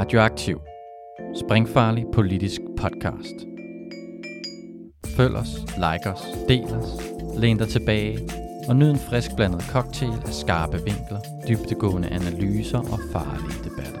[0.00, 0.60] Radioaktiv.
[1.34, 3.34] Springfarlig politisk podcast.
[5.16, 6.88] Følg os, like os, del os,
[7.38, 8.18] læn dig tilbage
[8.68, 14.00] og nyd en frisk blandet cocktail af skarpe vinkler, dybtegående analyser og farlige debatter.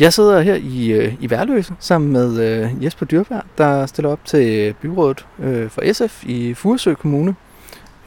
[0.00, 4.24] Jeg sidder her i, øh, i Værløse sammen med øh, Jesper Dyrberg, der stiller op
[4.24, 7.34] til byrådet øh, for SF i Furesø Kommune.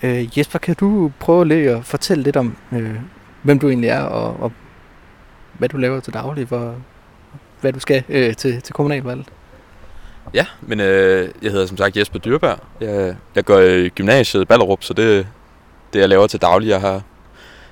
[0.04, 2.96] Øh, Jesper, kan du prøve lige at fortælle lidt om, øh,
[3.42, 4.52] hvem du egentlig er, og, og
[5.54, 6.76] hvad du laver til daglig, for,
[7.62, 9.28] hvad du skal øh, til, til kommunalvalget?
[10.34, 12.60] Ja, men øh, jeg hedder som sagt Jesper Dyrberg.
[12.82, 15.28] Jeg, jeg går i gymnasiet i Ballerup, så det
[15.96, 16.70] det, jeg laver til daglig.
[16.70, 17.02] Jeg har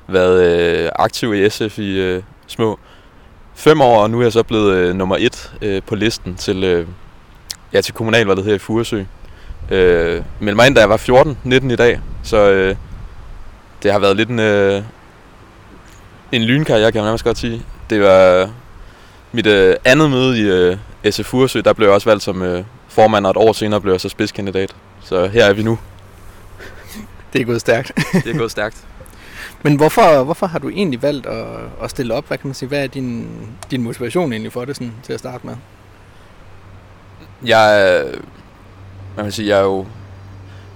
[0.07, 2.79] været øh, aktiv i SF i øh, små
[3.55, 6.63] fem år, og nu er jeg så blevet øh, nummer et øh, på listen til,
[6.63, 6.87] øh,
[7.73, 9.03] ja, til kommunalvalget her i Furesø.
[9.73, 12.75] Øh, meldte mig ind, da jeg var 14-19 i dag, så øh,
[13.83, 14.83] det har været lidt en, øh,
[16.31, 17.61] en lynkarriere, kan man nærmest godt sige.
[17.89, 18.49] Det var
[19.31, 20.77] mit øh, andet møde i øh,
[21.11, 23.93] SF Furesø, der blev jeg også valgt som øh, formand, og et år senere blev
[23.93, 24.75] jeg så spidskandidat.
[25.01, 25.79] Så her er vi nu.
[27.33, 27.91] Det er gået stærkt.
[28.13, 28.77] Det er gået stærkt.
[29.63, 31.45] Men hvorfor, hvorfor har du egentlig valgt at,
[31.83, 32.27] at stille op?
[32.27, 32.69] Hvad kan man sige?
[32.69, 33.27] Hvad er din,
[33.71, 35.55] din motivation egentlig for det sådan, til at starte med?
[37.45, 38.03] Jeg,
[39.15, 39.85] man kan sige, jeg er jo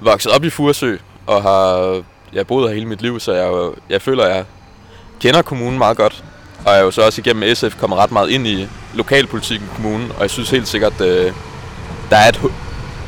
[0.02, 3.72] vokset op i Furesø, og har jeg har boet her hele mit liv, så jeg,
[3.90, 4.46] jeg føler, jeg
[5.20, 6.24] kender kommunen meget godt.
[6.66, 9.76] Og jeg er jo så også igennem SF kommet ret meget ind i lokalpolitikken i
[9.76, 11.32] kommunen, og jeg synes helt sikkert, øh,
[12.10, 12.42] der er et,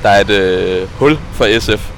[0.04, 1.92] der er et øh, hul for SF.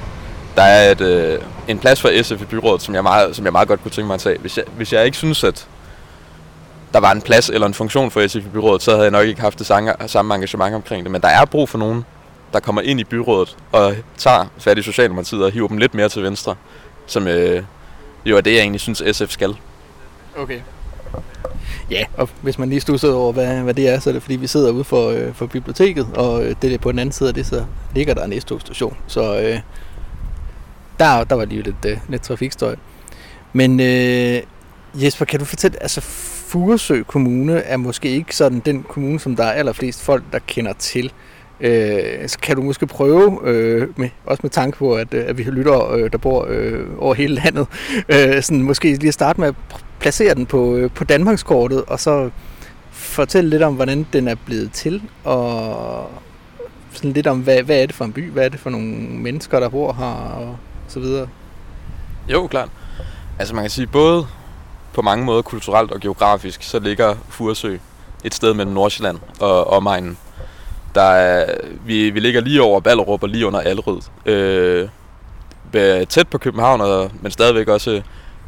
[0.56, 1.38] Der er et, øh,
[1.68, 4.06] en plads for SF i byrådet, som jeg, meget, som jeg meget godt kunne tænke
[4.06, 4.38] mig at tage.
[4.38, 5.66] Hvis jeg, hvis jeg ikke synes, at
[6.92, 9.26] der var en plads eller en funktion for SF i byrådet, så havde jeg nok
[9.26, 11.12] ikke haft det samme, samme engagement omkring det.
[11.12, 12.04] Men der er brug for nogen,
[12.52, 16.08] der kommer ind i byrådet og tager fat i Socialdemokratiet og hiver dem lidt mere
[16.08, 16.54] til venstre,
[17.06, 17.62] som øh,
[18.24, 19.56] jo er det, jeg egentlig synes, SF skal.
[20.36, 20.60] Okay.
[21.90, 24.36] Ja, og hvis man lige stusser over, hvad, hvad det er, så er det fordi,
[24.36, 27.28] vi sidder ude for, øh, for biblioteket, og øh, det er på den anden side
[27.28, 28.96] af det, så ligger der en S-togstation.
[29.06, 29.60] Så øh,
[30.98, 32.76] der, der var lige lidt, øh, lidt trafikstøj.
[33.52, 34.42] Men øh,
[34.94, 39.44] Jesper, kan du fortælle, altså Furesø Kommune er måske ikke sådan den kommune, som der
[39.44, 41.12] er allerflest folk, der kender til.
[41.62, 45.38] Øh, så kan du måske prøve, øh, med, også med tanke på, at, øh, at
[45.38, 47.66] vi har lyttere, øh, der bor øh, over hele landet,
[48.08, 49.54] øh, sådan måske lige at starte med at
[50.00, 52.30] placere den på, øh, på Danmarkskortet, og så
[52.90, 56.10] fortælle lidt om, hvordan den er blevet til, og
[56.92, 58.86] sådan lidt om, hvad, hvad er det for en by, hvad er det for nogle
[58.96, 60.56] mennesker, der bor her, og
[60.88, 61.28] så videre.
[62.28, 62.68] Jo, klart.
[63.38, 64.26] Altså man kan sige, både
[64.92, 67.76] på mange måder kulturelt og geografisk, så ligger Furesø
[68.24, 70.18] et sted mellem Nordsjælland og omegnen.
[70.94, 71.54] Der er,
[71.84, 74.00] vi, vi ligger lige over Ballerup og lige under Allerød.
[74.26, 74.88] Øh,
[76.06, 78.02] tæt på København, og, men stadigvæk også øh,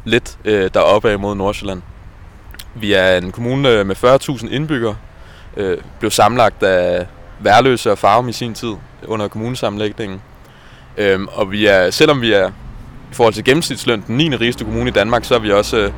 [0.05, 1.81] lidt øh, deroppe af mod Nordsjælland.
[2.75, 4.95] Vi er en kommune øh, med 40.000 indbyggere.
[5.57, 7.07] Øh, blev samlagt af
[7.39, 8.73] Værløse og Farum i sin tid
[9.07, 10.21] under kommunesammenlægningen.
[10.97, 12.49] Øhm, og vi er, selvom vi er
[13.11, 14.35] i forhold til gennemsnitsløn den 9.
[14.35, 15.91] rigeste kommune i Danmark, så er vi også øh,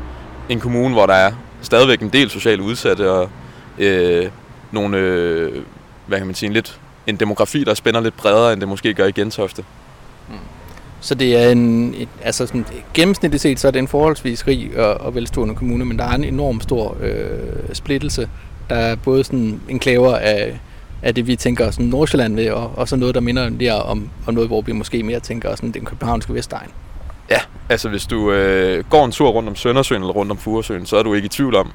[0.49, 1.31] en kommune, hvor der er
[1.61, 3.29] stadigvæk en del socialt udsatte og
[3.77, 4.29] øh,
[4.71, 5.63] nogle, øh,
[6.07, 8.93] hvad kan man sige, en, lidt, en demografi, der spænder lidt bredere, end det måske
[8.93, 9.63] gør i Gentofte.
[11.01, 14.79] Så det er en, et, altså sådan, gennemsnitligt set, så er det en forholdsvis rig
[14.79, 18.29] og, og velstående kommune, men der er en enorm stor øh, splittelse.
[18.69, 20.59] Der er både sådan enklaver af,
[21.01, 24.09] af det, vi tænker sådan Nordsjælland ved, og, og så noget, der minder mere om,
[24.27, 26.69] om noget, hvor vi måske mere tænker sådan den københavnske Vestegn.
[27.29, 27.39] Ja,
[27.69, 30.97] altså hvis du øh, går en tur rundt om Søndersøen eller rundt om Furesøen, så
[30.97, 31.71] er du ikke i tvivl om,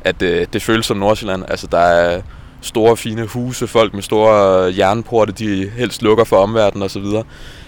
[0.00, 1.44] at øh, det føles som Nordsjælland.
[1.48, 2.22] Altså der er
[2.64, 7.04] store, fine huse, folk med store øh, jernporte, de helst lukker for omverdenen osv.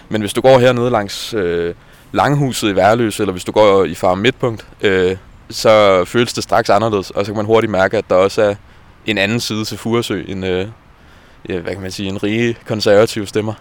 [0.09, 1.73] Men hvis du går hernede langs øh,
[2.11, 5.15] Langhuset i Værløse, eller hvis du går i Farm Midtpunkt, øh,
[5.49, 8.55] så føles det straks anderledes, og så kan man hurtigt mærke, at der også er
[9.05, 10.67] en anden side til Furesø, en, øh,
[11.49, 13.53] ja, hvad kan man sige, en rige konservative stemmer.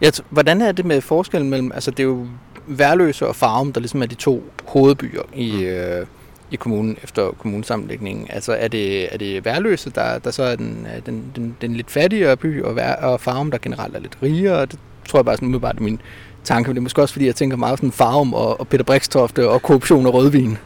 [0.00, 2.26] Jeg t- hvordan er det med forskellen mellem, altså det er jo
[2.66, 5.62] Værløse og Farum, der ligesom er de to hovedbyer i, Mm.
[5.62, 6.06] øh,
[6.50, 8.26] i kommunen efter kommunesammenlægningen.
[8.30, 11.76] Altså er det, er det Værløse, der, der så er den, er den, den, den
[11.76, 14.66] lidt fattigere by, og, Vær, og Farum, der generelt er lidt rigere?
[14.66, 16.00] Det tror jeg bare sådan umiddelbart er min
[16.44, 18.84] tanke, men det er måske også fordi, jeg tænker meget sådan Farum og, og Peter
[18.84, 20.58] Brikstofte og korruption og rødvin.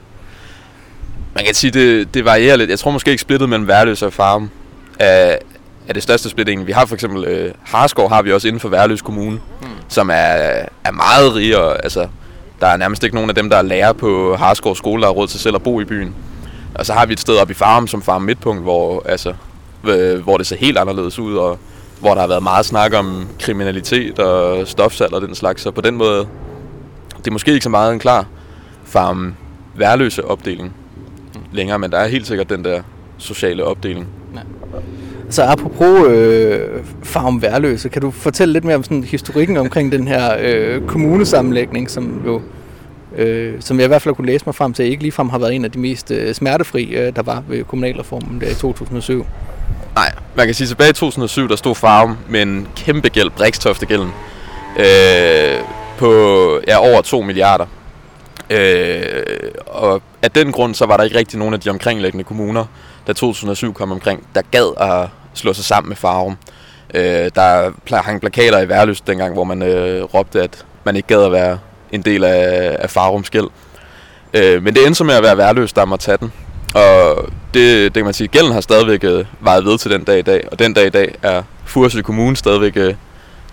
[1.35, 2.71] Man kan sige, det, det varierer lidt.
[2.71, 4.51] Jeg tror måske ikke splittet mellem Værløse og Farum
[4.99, 5.39] er,
[5.89, 6.67] er det største splitting.
[6.67, 9.67] Vi har for eksempel øh, Harskov har vi også inden for Værløse Kommune, mm.
[9.89, 10.15] som er,
[10.85, 11.85] er meget rigere.
[11.85, 12.09] Altså,
[12.65, 15.15] der er nærmest ikke nogen af dem, der er lærer på Harskov skole, der har
[15.15, 16.15] råd til selv at bo i byen.
[16.75, 19.35] Og så har vi et sted oppe i Farum, som Farum Midtpunkt, hvor, altså,
[19.89, 21.59] øh, hvor det ser helt anderledes ud, og
[22.01, 25.63] hvor der har været meget snak om kriminalitet og stofsalg og den slags.
[25.63, 26.27] Så på den måde,
[27.19, 28.27] det er måske ikke så meget en klar
[28.85, 29.35] farm
[29.75, 30.75] værløse opdeling
[31.53, 32.83] længere, men der er helt sikkert den der
[33.19, 34.09] sociale opdeling.
[35.31, 36.61] Så apropos øh,
[37.03, 41.91] Farm Værløse, kan du fortælle lidt mere om sådan historikken omkring den her øh, kommunesammenlægning,
[41.91, 42.41] som jo
[43.17, 45.55] øh, som jeg i hvert fald kunne læse mig frem til, ikke ligefrem har været
[45.55, 49.27] en af de mest øh, smertefri, øh, der var ved kommunalreformen der i 2007.
[49.95, 54.11] Nej, man kan sige, tilbage i 2007, der stod Farm med en kæmpe gæld, Brikstofte-gælden,
[54.79, 55.61] øh,
[55.99, 56.11] på
[56.69, 57.67] ja, over 2 milliarder.
[58.51, 59.23] Øh,
[59.67, 62.65] og af den grund, så var der ikke rigtig nogen af de omkringliggende kommuner,
[63.07, 66.37] da 2007 kom omkring, der gad at slå sig sammen med Farum.
[66.95, 71.23] Øh, der hang plakater i Værløs dengang, hvor man øh, råbte, at man ikke gad
[71.23, 71.59] at være
[71.93, 73.49] en del af, af Farums gæld.
[74.35, 76.33] Øh, men det endte så med at være Værløs, der må tage den.
[76.75, 80.19] Og det, det kan man sige, gælden har stadigvæk øh, vejet ved til den dag
[80.19, 80.49] i dag.
[80.53, 82.95] Og den dag i dag er Furesø Kommune stadigvæk øh,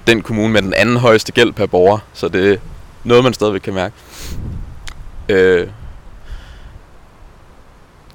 [0.08, 1.98] den kommune med den anden højeste gæld per borger.
[2.14, 2.58] Så det er
[3.04, 3.96] noget, man stadigvæk kan mærke.
[5.30, 5.68] Øh,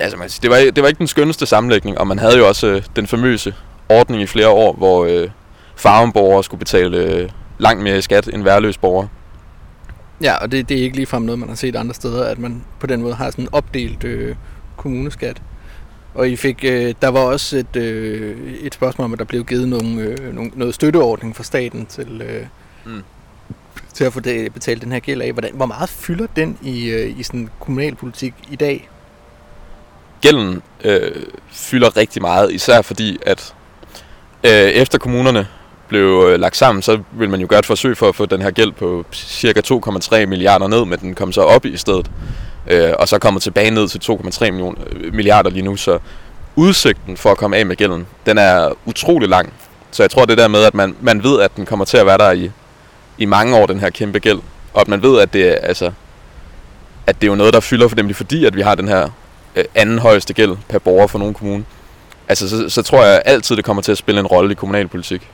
[0.00, 2.66] altså man det, var, det var ikke den skønneste sammenlægning, og man havde jo også
[2.66, 3.54] øh, den famøse
[3.88, 5.30] ordning i flere år, hvor øh,
[5.76, 9.08] farvenborgere skulle betale øh, langt mere i skat end værløs borgere.
[10.22, 12.64] Ja, og det, det er ikke ligefrem noget, man har set andre steder, at man
[12.80, 14.36] på den måde har sådan opdelt øh,
[14.76, 15.42] kommuneskat.
[16.14, 19.44] Og I fik, øh, der var også et, øh, et spørgsmål om, at der blev
[19.44, 22.46] givet nogle, øh, nogle, noget støtteordning fra staten til, øh,
[22.84, 23.02] mm.
[23.92, 25.32] til at få det, betalt den her gæld af.
[25.32, 28.88] Hvordan, hvor meget fylder den i, øh, i sådan kommunalpolitik i dag?
[30.20, 33.54] Gælden øh, fylder rigtig meget, især fordi, at
[34.44, 35.46] øh, efter kommunerne
[35.88, 38.42] blev øh, lagt sammen, så vil man jo gøre et forsøg for at få den
[38.42, 42.10] her gæld på cirka 2,3 milliarder ned, men den kom så op i stedet.
[42.66, 45.98] Øh, og så kommer tilbage ned til 2,3 øh, milliarder lige nu, så
[46.56, 49.52] udsigten for at komme af med gælden, den er utrolig lang.
[49.90, 52.06] Så jeg tror det der med, at man, man ved, at den kommer til at
[52.06, 52.50] være der i,
[53.18, 54.38] i mange år, den her kæmpe gæld,
[54.74, 55.92] og at man ved, at det altså,
[57.06, 59.08] at det er jo noget, der fylder for dem, fordi at vi har den her
[59.56, 61.64] Øh, anden højeste gæld per borger for nogen kommune.
[62.28, 65.30] Altså, så, så tror jeg altid, det kommer til at spille en rolle i kommunalpolitik.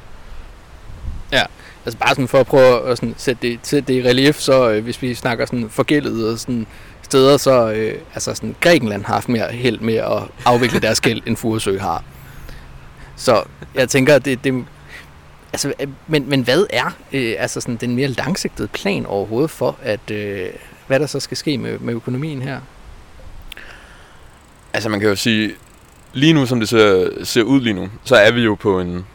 [1.32, 1.42] Ja,
[1.86, 4.70] altså bare sådan for at prøve at sådan sætte, det, sætte det i relief, så
[4.70, 6.66] øh, hvis vi snakker sådan forgældet og sådan
[7.02, 11.22] steder, så øh, altså sådan, Grækenland har haft mere held med at afvikle deres gæld,
[11.26, 12.04] end Furesø har.
[13.16, 13.42] Så
[13.74, 14.64] jeg tænker, det, det
[15.52, 19.76] altså, øh, men, men hvad er øh, altså sådan den mere langsigtede plan overhovedet for,
[19.82, 20.48] at øh,
[20.86, 22.60] hvad der så skal ske med, med økonomien her?
[24.74, 25.54] Altså man kan jo sige,
[26.12, 29.06] lige nu som det ser, ser ud lige nu, så er vi jo på en,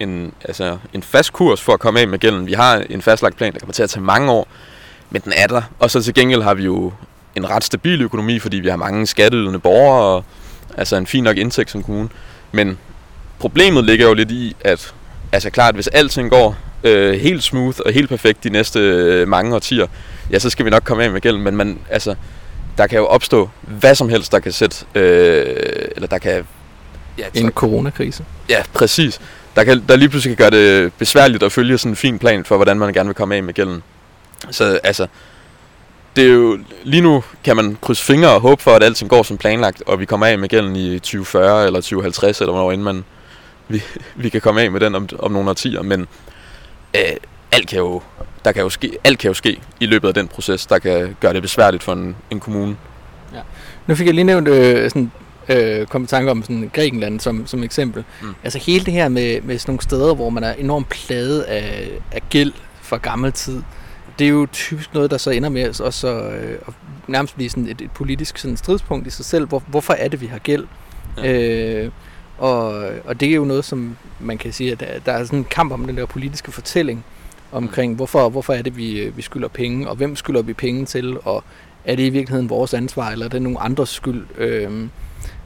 [0.00, 2.46] en, altså en fast kurs for at komme af med gælden.
[2.46, 4.48] Vi har en fastlagt plan, der kommer til at tage mange år,
[5.10, 5.62] men den er der.
[5.78, 6.92] Og så til gengæld har vi jo
[7.36, 10.24] en ret stabil økonomi, fordi vi har mange skatteydende borgere, og
[10.76, 12.08] altså en fin nok indtægt som kommune.
[12.52, 12.78] Men
[13.38, 14.94] problemet ligger jo lidt i, at
[15.32, 19.54] altså klart, hvis alting går øh, helt smooth og helt perfekt de næste øh, mange
[19.54, 19.86] årtier,
[20.30, 21.42] ja, så skal vi nok komme af med gælden.
[21.42, 22.14] Men man, altså,
[22.78, 25.56] der kan jo opstå hvad som helst, der kan sætte, øh,
[25.96, 26.46] eller der kan...
[27.18, 28.24] Ja, en coronakrise.
[28.48, 29.20] Ja, præcis.
[29.56, 32.44] Der, kan, der lige pludselig kan gøre det besværligt at følge sådan en fin plan
[32.44, 33.82] for, hvordan man gerne vil komme af med gælden.
[34.50, 35.06] Så altså,
[36.16, 39.22] det er jo, lige nu kan man krydse fingre og håbe for, at alting går
[39.22, 42.84] som planlagt, og vi kommer af med gælden i 2040 eller 2050, eller hvornår inden
[42.84, 43.04] man,
[43.68, 43.82] vi,
[44.16, 45.82] vi kan komme af med den om, om nogle årtier.
[45.82, 46.06] Men
[46.96, 47.00] øh,
[47.52, 48.02] alt kan jo,
[48.46, 51.16] der kan jo ske, alt kan jo ske i løbet af den proces, der kan
[51.20, 52.76] gøre det besværligt for en, en kommune.
[53.34, 53.40] Ja.
[53.86, 55.10] Nu fik jeg lige nævnt øh, sådan,
[55.48, 58.04] øh, kom i tanke om sådan Grækenland som, som eksempel.
[58.22, 58.34] Mm.
[58.44, 61.88] Altså hele det her med, med sådan nogle steder, hvor man er enormt pladet af,
[62.12, 63.62] af gæld fra gammel tid,
[64.18, 66.74] det er jo typisk noget, der så ender med også øh, at
[67.06, 69.48] nærmest blive sådan et, et politisk sådan stridspunkt i sig selv.
[69.48, 70.66] Hvor, hvorfor er det, vi har gæld?
[71.16, 71.32] Ja.
[71.32, 71.90] Øh,
[72.38, 72.64] og,
[73.04, 75.44] og det er jo noget, som man kan sige, at der, der er sådan en
[75.44, 77.04] kamp om den der politiske fortælling
[77.52, 81.18] omkring, hvorfor, hvorfor er det, vi, vi skylder penge, og hvem skylder vi penge til,
[81.24, 81.44] og
[81.84, 84.26] er det i virkeligheden vores ansvar, eller er det nogen andres skyld?
[84.38, 84.88] Øh,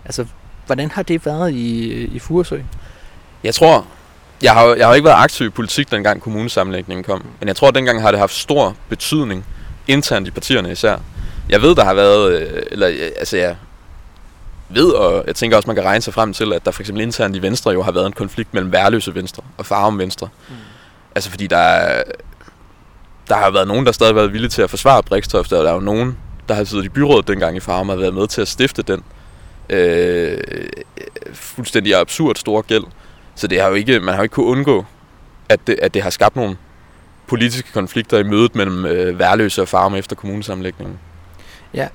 [0.04, 0.26] altså,
[0.66, 2.58] hvordan har det været i, i Furesø?
[3.44, 3.86] Jeg tror,
[4.42, 7.26] jeg har, jeg har ikke været aktiv i politik, dengang kommunesammenlægningen kom.
[7.40, 9.44] Men jeg tror, at dengang har det haft stor betydning
[9.88, 10.96] internt i partierne især.
[11.48, 13.56] Jeg ved, der har været, øh, eller øh, altså jeg
[14.68, 17.02] ved, og jeg tænker også, man kan regne sig frem til, at der for eksempel
[17.02, 20.28] internt i Venstre jo har været en konflikt mellem værløse Venstre og Farum Venstre.
[20.48, 20.54] Mm.
[21.14, 22.02] Altså fordi der,
[23.28, 25.70] der har været nogen, der stadig har været villige til at forsvare Brikstofte, og der
[25.70, 28.40] er jo nogen, der har siddet i byrådet dengang i Farum og været med til
[28.40, 29.02] at stifte den
[29.68, 30.38] øh,
[31.32, 32.84] fuldstændig absurd store gæld.
[33.34, 34.84] Så det har jo ikke, man har jo ikke kunnet undgå,
[35.48, 36.56] at det, at det har skabt nogle
[37.26, 40.98] politiske konflikter i mødet mellem øh, værløse og farme efter kommunesamlægningen.
[41.74, 41.88] Ja,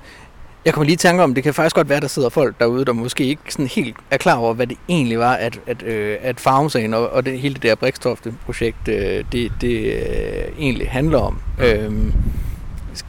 [0.66, 2.84] jeg kommer lige i tanke om, det kan faktisk godt være, der sidder folk derude,
[2.84, 6.16] der måske ikke sådan helt er klar over, hvad det egentlig var, at, at, øh,
[6.22, 11.18] at farmsagen og, og det, hele det der Brikstofte-projekt, øh, det, det øh, egentlig handler
[11.18, 11.40] om.
[11.58, 11.64] Mm.
[11.64, 12.12] Øhm,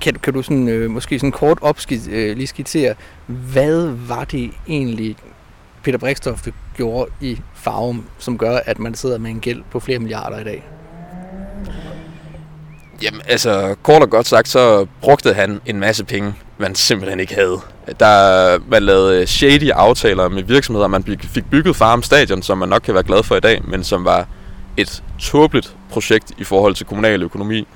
[0.02, 2.96] kan, du, kan du sådan, øh, måske sådan kort opskid, øh, lige skitsere,
[3.28, 5.16] hvad var det egentlig,
[5.84, 10.00] Peter Brikstofte gjorde i Farum, som gør, at man sidder med en gæld på flere
[10.00, 10.64] milliarder i dag?
[13.01, 17.36] Jamen, altså, kort og godt sagt, så brugte han en masse penge, man simpelthen ikke
[17.36, 17.60] havde.
[18.00, 22.70] Der, man lavede øh, shady aftaler med virksomheder, man fik bygget Farum Stadion, som man
[22.70, 24.27] nok kan være glad for i dag, men som var
[24.77, 27.68] et tåbeligt projekt i forhold til kommunal økonomi.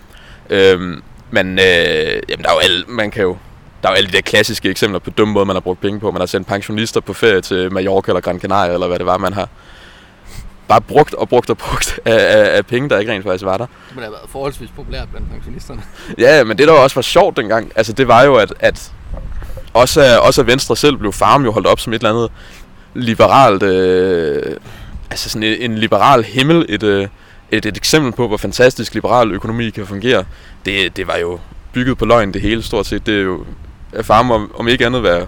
[0.50, 1.01] Øhm,
[1.32, 3.38] men øh, jamen, der er jo alle, man kan jo
[3.82, 6.00] der er jo alle de der klassiske eksempler på dumme måde, man har brugt penge
[6.00, 6.12] på.
[6.12, 9.18] Man har sendt pensionister på ferie til Mallorca eller Gran Canaria, eller hvad det var,
[9.18, 9.50] man har
[10.72, 13.58] bare brugt og brugt og brugt af, af, af penge, der ikke rent faktisk var
[13.58, 13.66] der.
[13.66, 15.82] Det må have været forholdsvis populært blandt pensionisterne.
[16.18, 18.92] Ja, men det der også var sjovt dengang, altså det var jo, at, at
[19.74, 22.32] også, også Venstre selv blev farm jo holdt op som et eller andet
[22.94, 24.56] liberalt, øh,
[25.10, 27.08] altså sådan en, en liberal himmel, et, øh,
[27.51, 30.24] et, et eksempel på, hvor fantastisk liberal økonomi kan fungere.
[30.66, 31.40] Det, det var jo
[31.74, 33.06] bygget på løgn det hele stort set.
[33.06, 33.46] Det er jo
[34.01, 35.28] farm om, om ikke andet være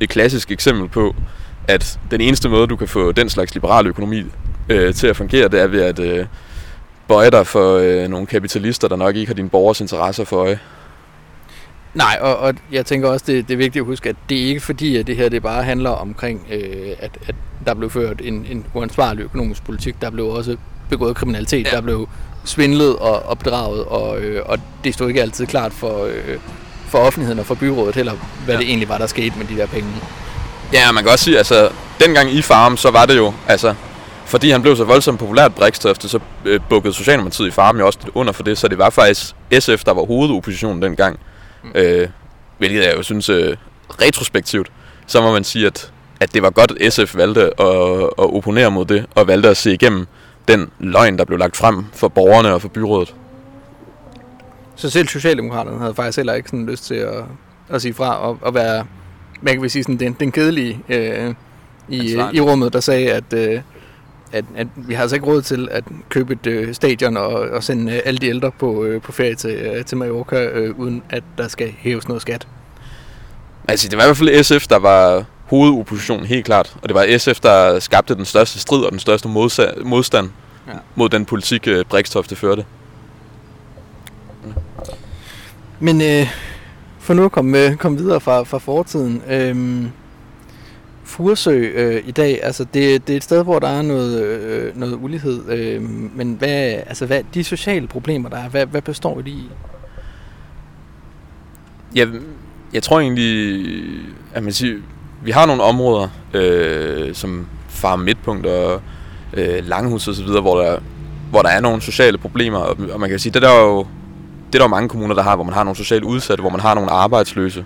[0.00, 1.14] et klassisk eksempel på,
[1.68, 4.24] at den eneste måde, du kan få den slags liberal økonomi
[4.68, 6.26] øh, til at fungere, det er ved at øh,
[7.08, 10.58] bøje dig for øh, nogle kapitalister, der nok ikke har dine borgers interesser for øje.
[11.94, 14.46] Nej, og, og jeg tænker også, det, det er vigtigt at huske, at det er
[14.46, 17.34] ikke fordi, at det her det bare handler omkring, øh, at, at
[17.66, 19.94] der blev ført en, en uansvarlig økonomisk politik.
[20.00, 20.56] Der blev også
[20.90, 21.76] begået kriminalitet, ja.
[21.76, 22.08] der blev
[22.44, 26.38] svindlet og opdraget, og, øh, og det stod ikke altid klart for, øh,
[26.86, 28.12] for offentligheden og for byrådet heller,
[28.44, 28.60] hvad ja.
[28.60, 29.88] det egentlig var, der skete med de der penge.
[30.72, 31.70] Ja, man kan også sige, altså,
[32.00, 33.74] dengang i Farm, så var det jo, altså,
[34.28, 37.98] fordi han blev så voldsomt populært Brikstofte, så øh, bukkede Socialdemokratiet i Farm jo også
[38.14, 41.20] under for det, så det var faktisk SF, der var hovedoppositionen dengang.
[41.64, 41.70] Mm.
[41.74, 42.08] Øh,
[42.58, 43.56] hvilket jeg jo synes, øh,
[44.02, 44.72] retrospektivt,
[45.06, 48.70] så må man sige, at, at det var godt, at SF valgte at, at opponere
[48.70, 50.06] mod det, og valgte at se igennem
[50.48, 53.14] den løgn, der blev lagt frem for borgerne og for byrådet.
[54.76, 57.24] Så selv Socialdemokraterne havde faktisk heller ikke sådan lyst til at,
[57.68, 58.86] at sige fra og, og være,
[59.42, 61.34] man kan sige sådan, den, den kedelige øh,
[61.88, 63.60] i, i rummet, der sagde, at, øh,
[64.32, 67.64] at, at vi har altså ikke råd til at købe et øh, stadion og, og
[67.64, 71.02] sende øh, alle de ældre på, øh, på ferie til, øh, til Mallorca, øh, uden
[71.10, 72.46] at der skal hæves noget skat.
[73.68, 76.76] Altså, det var i hvert fald SF, der var hovedopposition, helt klart.
[76.82, 79.28] Og det var SF, der skabte den største strid og den største
[79.84, 80.30] modstand
[80.68, 80.72] ja.
[80.94, 82.64] mod den politik, øh, Brikstofte førte.
[85.80, 86.26] Men øh,
[86.98, 89.22] for nu at komme, øh, komme videre fra, fra fortiden.
[89.30, 89.86] Øh,
[91.08, 94.76] Furesø øh, i dag, altså det, det er et sted, hvor der er noget, øh,
[94.76, 95.82] noget ulighed, øh,
[96.16, 99.50] men hvad, altså hvad, de sociale problemer, der er, hvad, hvad består de i?
[101.94, 102.06] Ja,
[102.72, 103.64] jeg tror egentlig,
[104.34, 104.76] at man siger,
[105.22, 108.82] vi har nogle områder, øh, som Farm Midtpunkt og
[109.32, 110.78] øh, Langhus og så videre, hvor der,
[111.30, 113.86] hvor der er nogle sociale problemer, og, og man kan sige, det der er jo
[114.46, 116.50] det er der jo mange kommuner, der har, hvor man har nogle socialt udsatte, hvor
[116.50, 117.64] man har nogle arbejdsløse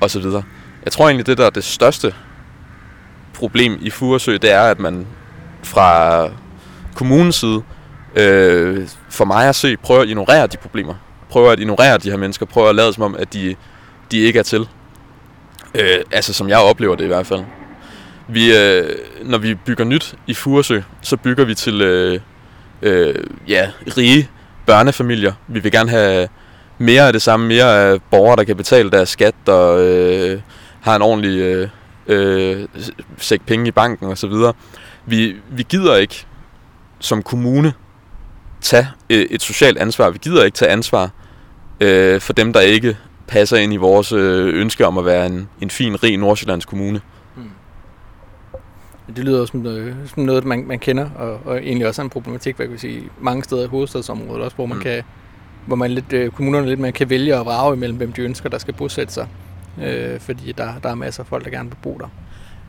[0.00, 0.42] og så videre.
[0.84, 2.14] Jeg tror egentlig, det der er det største
[3.38, 5.06] problem i Furesø, det er, at man
[5.62, 6.28] fra
[6.94, 7.62] kommunens side,
[8.16, 10.94] øh, for mig at se, prøver at ignorere de problemer.
[11.30, 13.54] Prøver at ignorere de her mennesker, prøver at lade som om, at de,
[14.10, 14.68] de ikke er til.
[15.74, 17.40] Øh, altså som jeg oplever det i hvert fald.
[18.28, 22.20] Vi, øh, når vi bygger nyt i Furesø, så bygger vi til øh,
[22.82, 23.14] øh,
[23.48, 24.28] ja, rige
[24.66, 25.32] børnefamilier.
[25.48, 26.28] Vi vil gerne have
[26.78, 30.40] mere af det samme, mere af borgere, der kan betale deres skat og øh,
[30.80, 31.68] har en ordentlig øh,
[32.08, 32.68] øh,
[33.16, 34.32] sæk penge i banken osv.
[35.06, 36.26] Vi, vi gider ikke
[36.98, 37.72] som kommune
[38.60, 40.10] tage øh, et socialt ansvar.
[40.10, 41.10] Vi gider ikke tage ansvar
[41.80, 42.96] øh, for dem, der ikke
[43.26, 47.00] passer ind i vores øh, ønske om at være en, en fin, rig Nordsjællands kommune.
[47.36, 47.50] Hmm.
[49.16, 52.56] Det lyder som noget, som noget man, man kender, og, og egentlig også en problematik,
[52.56, 54.82] hvad kan vi sige, mange steder i hovedstadsområdet også, hvor man mm.
[54.82, 55.02] kan,
[55.66, 58.48] hvor man lidt, øh, kommunerne lidt man kan vælge at vrage imellem, hvem de ønsker,
[58.48, 59.28] der skal bosætte sig
[59.82, 62.08] øh, fordi der, der er masser af folk, der gerne vil bo der.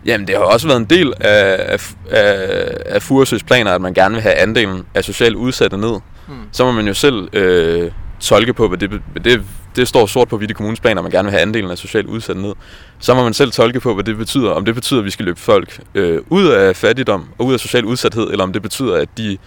[0.06, 3.94] Jamen, det har også været en del af, af, af, af Furesøs planer, at man
[3.94, 6.00] gerne vil have andelen af socialt udsatte ned.
[6.28, 6.38] Hmm.
[6.52, 9.42] Så må man jo selv øh, tolke på, hvad det, det,
[9.76, 11.78] det står sort på hvidt i kommunens planer, at man gerne vil have andelen af
[11.78, 12.54] socialt udsatte ned.
[13.00, 14.52] Så må man selv tolke på, hvad det betyder.
[14.52, 17.60] Om det betyder, at vi skal løbe folk øh, ud af fattigdom og ud af
[17.60, 19.38] social udsathed, eller om det betyder, at, de,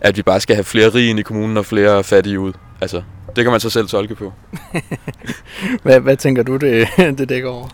[0.00, 2.52] at vi bare skal have flere rige ind i kommunen og flere fattige ud.
[2.80, 3.02] Altså,
[3.36, 4.32] det kan man så selv tolke på.
[5.82, 7.68] hvad, hvad tænker du, det, det dækker over?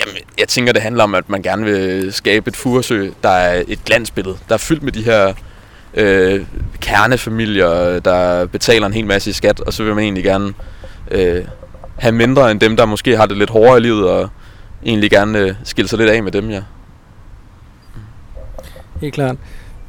[0.00, 3.62] Jamen, jeg tænker, det handler om, at man gerne vil skabe et furesø, der er
[3.68, 5.34] et glansbillede, der er fyldt med de her
[5.94, 6.44] øh,
[6.80, 10.54] kernefamilier, der betaler en hel masse i skat, og så vil man egentlig gerne
[11.10, 11.44] øh,
[11.96, 14.28] have mindre end dem, der måske har det lidt hårdere i livet, og
[14.86, 16.62] egentlig gerne øh, skille sig lidt af med dem, ja.
[19.00, 19.36] Helt klart.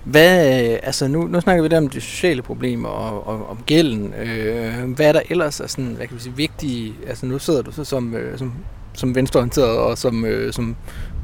[0.04, 3.64] Hvad, øh, altså nu, nu snakker vi der om de sociale problemer og, og om
[3.66, 4.14] gælden.
[4.14, 7.62] Øh, hvad er der ellers er sådan, hvad kan vi sige, vigtige, altså nu sidder
[7.62, 8.54] du så som, øh, som,
[8.94, 10.76] som venstreorienteret og som, øh, som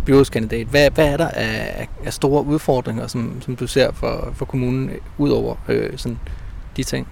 [0.06, 0.68] byrådskandidat.
[0.68, 4.90] Hvad, hvad er der af, af store udfordringer, som, som du ser for, for kommunen,
[4.90, 6.20] øh, ud over øh, sådan
[6.78, 7.08] de ting?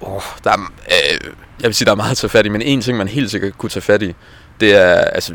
[0.00, 1.30] Oh, der er, øh,
[1.60, 3.30] jeg vil sige, der er meget at tage fat i, men en ting, man helt
[3.30, 4.14] sikkert kunne tage fat i,
[4.60, 5.34] det er, altså,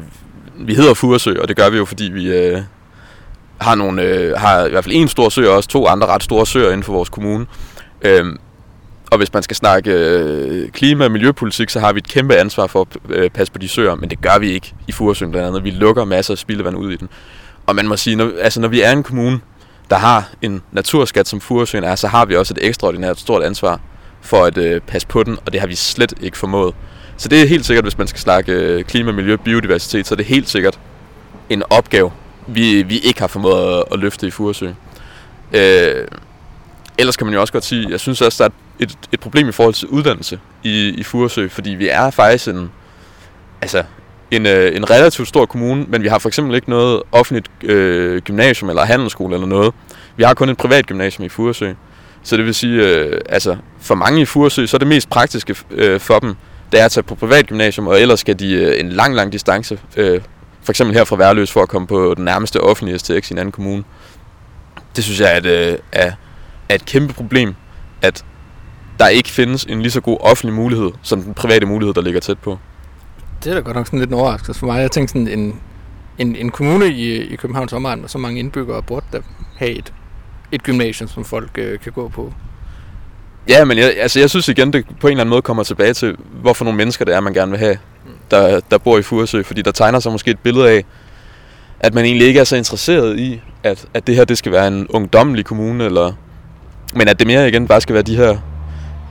[0.55, 2.61] vi hedder Furesø, og det gør vi jo, fordi vi øh,
[3.61, 6.23] har, nogle, øh, har i hvert fald en stor sø, og også to andre ret
[6.23, 7.45] store søer inden for vores kommune.
[8.01, 8.37] Øhm,
[9.11, 12.67] og hvis man skal snakke øh, klima- og miljøpolitik, så har vi et kæmpe ansvar
[12.67, 15.47] for at øh, passe på de søer, men det gør vi ikke i Furesøen blandt
[15.47, 15.63] andet.
[15.63, 17.09] Vi lukker masser af spildevand ud i den.
[17.65, 19.39] Og man må sige, når, altså når vi er en kommune,
[19.89, 23.79] der har en naturskat som Furesøen er, så har vi også et ekstraordinært stort ansvar
[24.21, 26.75] for at øh, passe på den, og det har vi slet ikke formået.
[27.17, 30.17] Så det er helt sikkert, hvis man skal snakke øh, klima, miljø, biodiversitet, så er
[30.17, 30.79] det helt sikkert
[31.49, 32.11] en opgave,
[32.47, 34.69] vi, vi ikke har formået at, at løfte i Furesø.
[35.53, 36.07] Øh,
[36.97, 39.49] ellers kan man jo også godt sige, jeg synes også, der er et, et problem
[39.49, 42.71] i forhold til uddannelse i, i Furesø, fordi vi er faktisk en,
[43.61, 43.83] altså,
[44.31, 48.21] en, øh, en relativt stor kommune, men vi har for eksempel ikke noget offentligt øh,
[48.21, 49.73] gymnasium eller handelsskole eller noget.
[50.17, 51.73] Vi har kun et privat gymnasium i Furesø.
[52.23, 55.55] Så det vil sige, øh, altså for mange i Furesø, så er det mest praktiske
[55.71, 56.35] øh, for dem,
[56.71, 59.31] det er at tage på privat gymnasium, og ellers skal de øh, en lang, lang
[59.33, 60.21] distance, øh,
[60.65, 63.37] for eksempel her fra Værløs, for at komme på den nærmeste offentlige STX i en
[63.37, 63.83] anden kommune.
[64.95, 66.11] Det synes jeg er et, øh, er,
[66.69, 67.55] er et kæmpe problem,
[68.01, 68.25] at
[68.99, 72.19] der ikke findes en lige så god offentlig mulighed, som den private mulighed, der ligger
[72.19, 72.57] tæt på.
[73.43, 74.81] Det er da godt nok sådan lidt en overraskelse for mig.
[74.81, 75.59] Jeg tænkte sådan, en,
[76.17, 79.19] en, en kommune i, i Københavns omegn med så mange indbyggere burde da
[79.57, 79.93] have et,
[80.51, 82.33] et gymnasium, som folk øh, kan gå på.
[83.49, 85.93] Ja, men jeg, altså jeg synes igen, det på en eller anden måde kommer tilbage
[85.93, 87.77] til, hvorfor nogle mennesker det er, man gerne vil have,
[88.31, 89.43] der, der bor i Furesø.
[89.43, 90.85] Fordi der tegner sig måske et billede af,
[91.79, 94.67] at man egentlig ikke er så interesseret i, at, at det her det skal være
[94.67, 96.11] en ungdommelig kommune, eller,
[96.93, 98.37] men at det mere igen bare skal være de her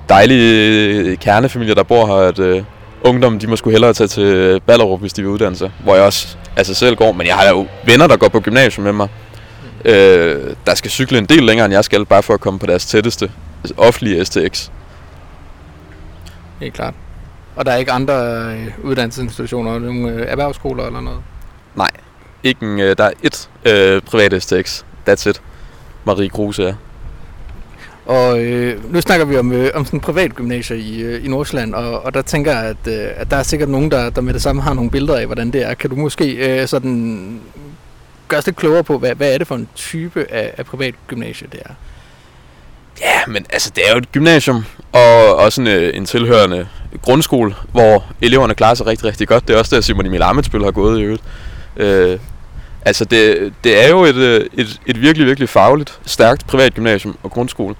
[0.08, 2.62] dejlige kernefamilier, der bor her, at øh,
[3.02, 5.70] ungdommen, de må skulle hellere tage til Ballerup, hvis de vil uddanne sig.
[5.82, 8.84] Hvor jeg også altså selv går, men jeg har jo venner, der går på gymnasium
[8.84, 9.08] med mig,
[9.84, 12.66] øh, der skal cykle en del længere, end jeg skal, bare for at komme på
[12.66, 13.30] deres tætteste
[13.76, 14.68] offentlige STX.
[16.60, 16.94] Helt klart.
[17.56, 18.14] Og der er ikke andre
[18.54, 21.20] øh, uddannelsesinstitutioner, nogle øh, erhvervsskoler eller noget?
[21.74, 21.90] Nej,
[22.42, 24.84] ikke en, øh, der er et øh, privat STX.
[25.08, 25.42] That's it.
[26.04, 26.74] Marie Kruse er.
[28.06, 31.74] Og øh, nu snakker vi om, øh, om sådan privat gymnasie i, øh, i Nordsjælland,
[31.74, 34.34] og, og der tænker jeg, at, øh, at der er sikkert nogen, der, der med
[34.34, 35.74] det samme har nogle billeder af, hvordan det er.
[35.74, 37.40] Kan du måske øh, sådan
[38.28, 40.94] gøre os lidt klogere på, hvad, hvad er det for en type af, af privat
[41.08, 41.74] gymnasie, det er?
[43.00, 46.68] Ja, men altså, det er jo et gymnasium, og også en, øh, en tilhørende
[47.02, 49.48] grundskole, hvor eleverne klarer sig rigtig, rigtig godt.
[49.48, 51.22] Det er også der, Simon Emil Amitsbøl har gået i øvrigt.
[51.76, 52.18] Øh,
[52.84, 57.18] altså, det, det er jo et, øh, et, et virkelig, virkelig fagligt, stærkt privat gymnasium
[57.22, 57.74] og grundskole.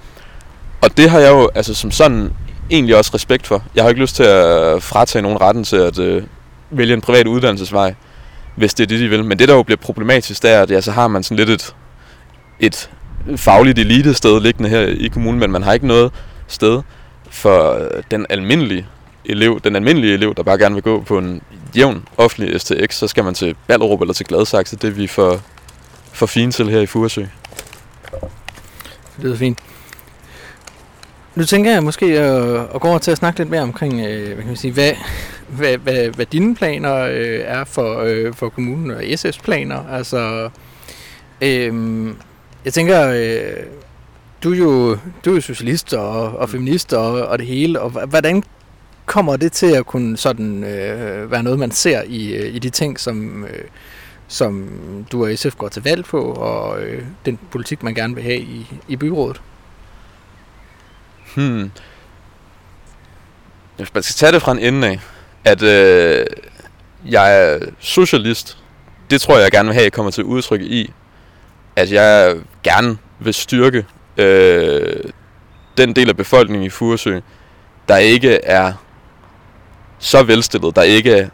[0.83, 2.33] Og det har jeg jo altså, som sådan
[2.71, 3.63] egentlig også respekt for.
[3.75, 6.23] Jeg har ikke lyst til at fratage nogen retten til at øh,
[6.71, 7.95] vælge en privat uddannelsesvej,
[8.57, 9.25] hvis det er det, de vil.
[9.25, 11.51] Men det, der jo bliver problematisk, det er, at ja, så har man sådan lidt
[11.51, 11.75] et,
[12.61, 12.91] et
[13.37, 16.13] fagligt elite sted liggende her i kommunen, men man har ikke noget
[16.47, 16.83] sted
[17.31, 18.87] for øh, den almindelige
[19.25, 21.43] elev, den almindelige elev, der bare gerne vil gå på en
[21.77, 24.77] jævn offentlig STX, så skal man til Ballerup eller til Gladsaxe.
[24.77, 25.41] Det er vi for,
[26.13, 27.25] for fine til her i Furesø.
[29.17, 29.59] Det lyder fint.
[31.35, 34.27] Nu tænker jeg måske at, at gå over til at snakke lidt mere omkring, øh,
[34.27, 34.93] hvad kan man sige, hvad,
[35.49, 39.89] hvad, hvad, hvad dine planer øh, er for, øh, for kommunen og SF's planer.
[39.93, 40.51] Altså,
[41.41, 42.11] øh,
[42.65, 43.67] jeg tænker, øh,
[44.45, 47.91] du er jo, du er jo socialist og, og feminist og, og det hele, og
[47.91, 48.43] hvordan
[49.07, 52.71] kommer det til at kunne sådan øh, være noget, man ser i, øh, i de
[52.71, 53.65] ting, som, øh,
[54.29, 54.69] som
[55.13, 58.41] du og SF går til valg på, og øh, den politik, man gerne vil have
[58.41, 59.41] i, i byrådet?
[61.35, 61.71] Hmm.
[63.77, 65.01] Hvis man skal tage det fra en ende af,
[65.45, 66.27] at øh,
[67.05, 68.59] jeg er socialist,
[69.11, 70.93] det tror jeg, jeg gerne vil have, at jeg kommer til udtryk i,
[71.77, 75.05] at jeg gerne vil styrke øh,
[75.79, 77.21] den del af befolkningen i Furesø,
[77.89, 78.73] der ikke er
[79.99, 81.31] så velstillet, der ikke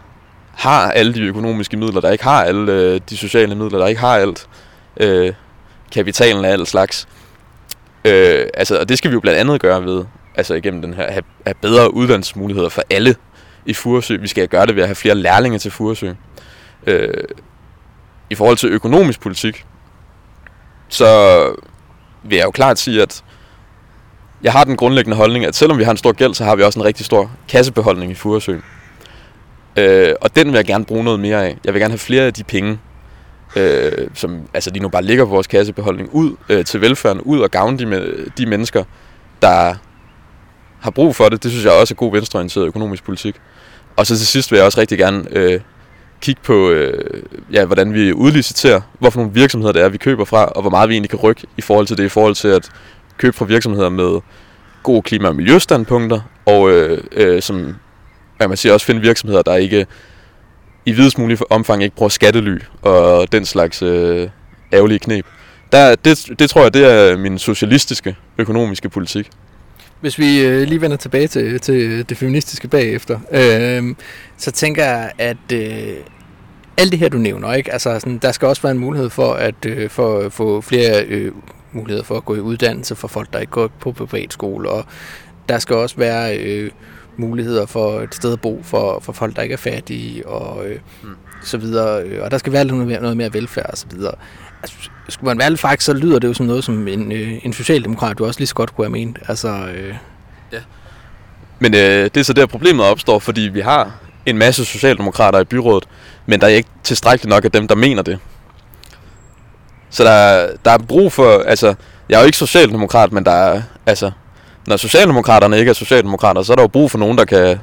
[0.54, 4.00] har alle de økonomiske midler, der ikke har alle øh, de sociale midler, der ikke
[4.00, 4.48] har alt
[4.96, 5.32] øh,
[5.92, 7.08] kapitalen af alt slags.
[8.04, 11.12] Øh, altså, og det skal vi jo blandt andet gøre ved, altså igennem den her,
[11.12, 13.16] have, have bedre uddannelsesmuligheder for alle
[13.66, 14.16] i Furesø.
[14.16, 16.12] Vi skal gøre det ved at have flere lærlinge til Furesø.
[16.86, 17.24] Øh,
[18.30, 19.64] I forhold til økonomisk politik,
[20.90, 21.42] så
[22.22, 23.24] vil jeg jo klart sige, at
[24.42, 26.62] jeg har den grundlæggende holdning, at selvom vi har en stor gæld, så har vi
[26.62, 28.58] også en rigtig stor kassebeholdning i Furesø.
[29.76, 31.58] Øh, og den vil jeg gerne bruge noget mere af.
[31.64, 32.78] Jeg vil gerne have flere af de penge,
[33.56, 37.40] øh, som altså lige nu bare ligger på vores kassebeholdning, ud øh, til velfærden, ud
[37.40, 38.84] og gavne de, med, de mennesker,
[39.42, 39.74] der
[40.80, 41.42] har brug for det.
[41.42, 43.36] Det synes jeg også er god venstreorienteret økonomisk politik.
[43.96, 45.60] Og så til sidst vil jeg også rigtig gerne øh,
[46.20, 50.44] kigge på, øh, ja, hvordan vi udliciterer, hvorfor nogle virksomheder det er, vi køber fra,
[50.44, 52.70] og hvor meget vi egentlig kan rykke i forhold til det, i forhold til at
[53.18, 54.20] købe fra virksomheder med
[54.82, 57.74] gode klima- og miljøstandpunkter, og øh, øh, som
[58.40, 59.86] man kan sige, også finde virksomheder, der ikke
[60.86, 64.28] i videst mulig omfang ikke bruger skattely og den slags øh,
[64.72, 65.26] ærgerlige knep.
[65.72, 69.30] Der, det, det tror jeg, det er min socialistiske økonomiske politik.
[70.00, 73.94] Hvis vi øh, lige vender tilbage til, til det feministiske bagefter, øh,
[74.36, 75.94] så tænker jeg, at øh,
[76.76, 77.72] alt det her, du nævner, ikke?
[77.72, 81.32] Altså, sådan, der skal også være en mulighed for at øh, for, få flere øh,
[81.72, 84.84] muligheder for at gå i uddannelse for folk, der ikke går på privatskole, og
[85.48, 86.70] der skal også være øh,
[87.16, 90.78] muligheder for et sted at bo for, for folk, der ikke er fattige, og øh,
[91.02, 91.08] mm.
[91.42, 92.22] så videre.
[92.22, 94.14] Og der skal være noget mere, noget mere velfærd og så videre.
[94.62, 94.76] Altså,
[95.08, 97.52] skulle man være lidt faktisk, så lyder det jo som noget, som en, øh, en
[97.52, 99.18] socialdemokrat du også lige så godt kunne have ment.
[99.28, 99.94] Altså, øh...
[100.52, 100.58] Ja.
[101.58, 103.92] Men øh, det er så der problemet opstår, fordi vi har
[104.26, 105.88] en masse socialdemokrater i byrådet,
[106.26, 108.18] men der er ikke tilstrækkeligt nok af dem, der mener det.
[109.90, 111.74] Så der, der er brug for, altså,
[112.08, 114.10] jeg er jo ikke socialdemokrat, men der er, altså,
[114.66, 117.58] når socialdemokraterne ikke er socialdemokrater, så er der jo brug for nogen, der kan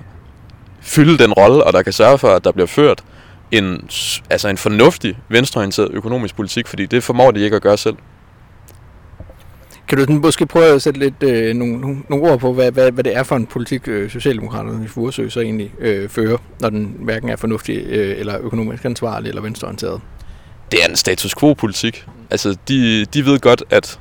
[0.81, 3.03] fylde den rolle, og der kan sørge for, at der bliver ført
[3.51, 3.89] en,
[4.29, 7.95] altså en fornuftig venstreorienteret økonomisk politik, fordi det formår de ikke at gøre selv.
[9.87, 11.79] Kan du måske prøve at sætte lidt øh, nogle,
[12.09, 15.29] nogle, ord på, hvad, hvad, hvad det er for en politik, øh, Socialdemokraterne i Furesø
[15.29, 20.01] så egentlig øh, fører, når den hverken er fornuftig øh, eller økonomisk ansvarlig eller venstreorienteret?
[20.71, 22.05] Det er en status quo-politik.
[22.29, 23.99] Altså, de, de ved godt, at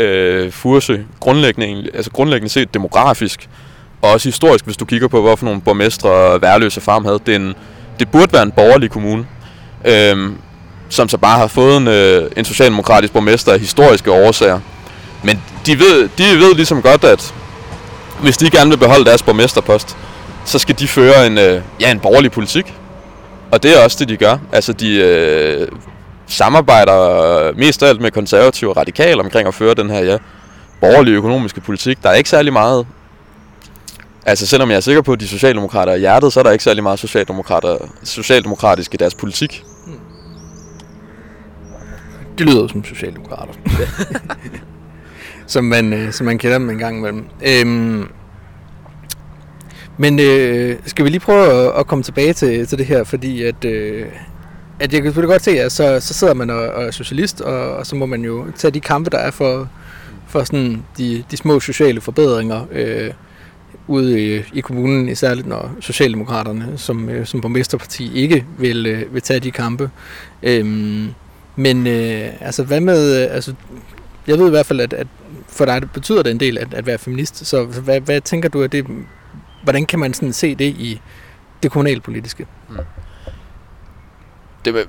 [0.00, 3.48] øh, Furesø grundlæggende, altså grundlæggende set demografisk,
[4.02, 7.54] og også historisk, hvis du kigger på, hvorfor nogle borgmestre Værløse Farm havde, det, en,
[7.98, 9.26] det burde være en borgerlig kommune,
[9.84, 10.32] øh,
[10.88, 14.60] som så bare har fået en, øh, en socialdemokratisk borgmester af historiske årsager.
[15.22, 17.34] Men de ved, de ved ligesom godt, at
[18.20, 19.96] hvis de gerne vil beholde deres borgmesterpost,
[20.44, 22.74] så skal de føre en, øh, ja, en borgerlig politik.
[23.50, 24.38] Og det er også det, de gør.
[24.52, 25.68] Altså, de øh,
[26.26, 30.16] samarbejder mest af alt med konservative og radikale omkring at føre den her, ja,
[30.80, 32.02] borgerlige økonomiske politik.
[32.02, 32.86] Der er ikke særlig meget...
[34.28, 36.64] Altså, selvom jeg er sikker på, at de socialdemokrater er hjertet, så er der ikke
[36.64, 39.64] særlig meget socialdemokrater, socialdemokratisk i deres politik.
[42.38, 43.52] Det lyder som socialdemokrater.
[45.46, 47.24] som, man, øh, som man kender dem en gang imellem.
[47.46, 48.08] Øhm,
[49.96, 53.42] men øh, skal vi lige prøve at, at komme tilbage til, til det her, fordi
[53.42, 54.06] at, øh,
[54.80, 57.40] at jeg kan selvfølgelig godt se, at så, så sidder man og, og er socialist,
[57.40, 59.68] og, og så må man jo tage de kampe, der er for,
[60.28, 63.10] for sådan de, de små sociale forbedringer øh,
[63.86, 69.22] ude i, i kommunen, især når Socialdemokraterne som, øh, som borgmesterparti ikke vil, øh, vil
[69.22, 69.90] tage de kampe.
[70.42, 71.08] Øhm,
[71.56, 73.54] men øh, altså hvad med, øh, altså
[74.26, 75.06] jeg ved i hvert fald, at, at
[75.48, 78.62] for dig betyder det en del at, at være feminist, så hvad, hvad tænker du,
[78.62, 78.86] at det,
[79.62, 81.00] hvordan kan man sådan se det i
[81.62, 82.46] det kommunalpolitiske?
[82.68, 82.76] Mm.
[84.64, 84.88] Det,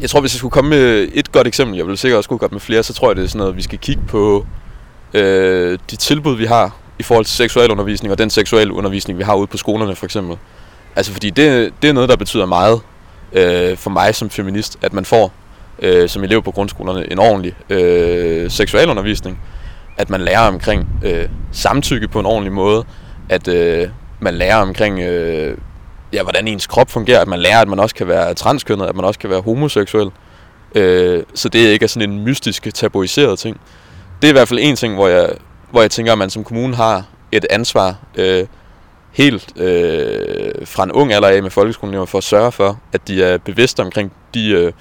[0.00, 2.38] jeg tror, hvis jeg skulle komme med et godt eksempel, jeg vil sikkert også kunne
[2.38, 4.46] godt med flere, så tror jeg, det er sådan noget, vi skal kigge på
[5.14, 9.46] øh, de tilbud, vi har i forhold til seksualundervisning, og den seksualundervisning, vi har ude
[9.46, 10.36] på skolerne for eksempel.
[10.96, 12.80] Altså fordi det, det er noget, der betyder meget
[13.32, 15.32] øh, for mig som feminist, at man får
[15.78, 19.40] øh, som elev på grundskolerne en ordentlig øh, seksualundervisning,
[19.96, 22.84] at man lærer omkring øh, samtykke på en ordentlig måde,
[23.28, 23.88] at øh,
[24.20, 25.56] man lærer omkring, øh,
[26.12, 28.94] ja, hvordan ens krop fungerer, at man lærer, at man også kan være transkønnet, at
[28.94, 30.10] man også kan være homoseksuel.
[30.74, 33.60] Øh, så det er ikke sådan en mystisk, tabuiseret ting.
[34.22, 35.30] Det er i hvert fald en ting, hvor jeg,
[35.70, 38.46] hvor jeg tænker, at man som kommune har et ansvar øh,
[39.12, 43.22] helt øh, fra en ung alder af med folkeskolen for at sørge for, at de
[43.22, 44.72] er bevidste omkring de øh,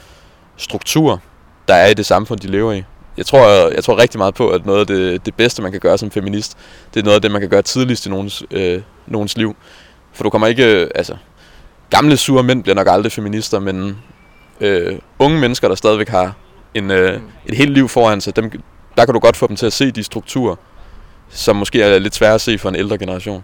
[0.57, 1.17] strukturer,
[1.67, 2.83] der er i det samfund, de lever i.
[3.17, 5.81] Jeg tror, jeg tror rigtig meget på, at noget af det, det bedste, man kan
[5.81, 6.57] gøre som feminist,
[6.93, 9.55] det er noget af det, man kan gøre tidligst i nogens, øh, nogens liv.
[10.13, 10.81] For du kommer ikke...
[10.81, 11.15] Øh, altså,
[11.89, 13.97] gamle sure mænd bliver nok aldrig feminister, men
[14.61, 16.33] øh, unge mennesker, der stadigvæk har
[16.73, 18.51] en, øh, et helt liv foran sig, dem,
[18.97, 20.55] der kan du godt få dem til at se de strukturer,
[21.29, 23.43] som måske er lidt svære at se for en ældre generation.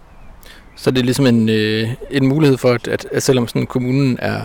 [0.76, 4.18] Så det er ligesom en, øh, en mulighed for, at, at, at selvom sådan kommunen
[4.22, 4.42] er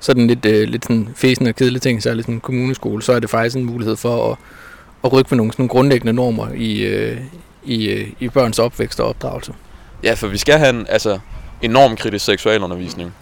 [0.00, 3.20] sådan lidt, øh, lidt sådan fæsende og kedelige ting, særligt sådan en kommuneskole, så er
[3.20, 4.36] det faktisk en mulighed for at,
[5.04, 7.20] at rykke med nogle sådan grundlæggende normer i, øh,
[7.64, 9.52] i, øh, i børns opvækst og opdragelse.
[10.02, 11.18] Ja, for vi skal have en altså,
[11.62, 13.14] enorm kritisk seksualundervisning.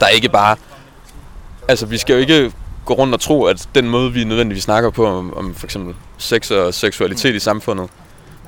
[0.00, 0.56] Der er ikke bare...
[1.68, 2.52] Altså, vi skal jo ikke
[2.84, 5.94] gå rundt og tro, at den måde, vi nødvendigvis snakker på om, om for eksempel
[6.18, 7.90] sex og seksualitet i samfundet,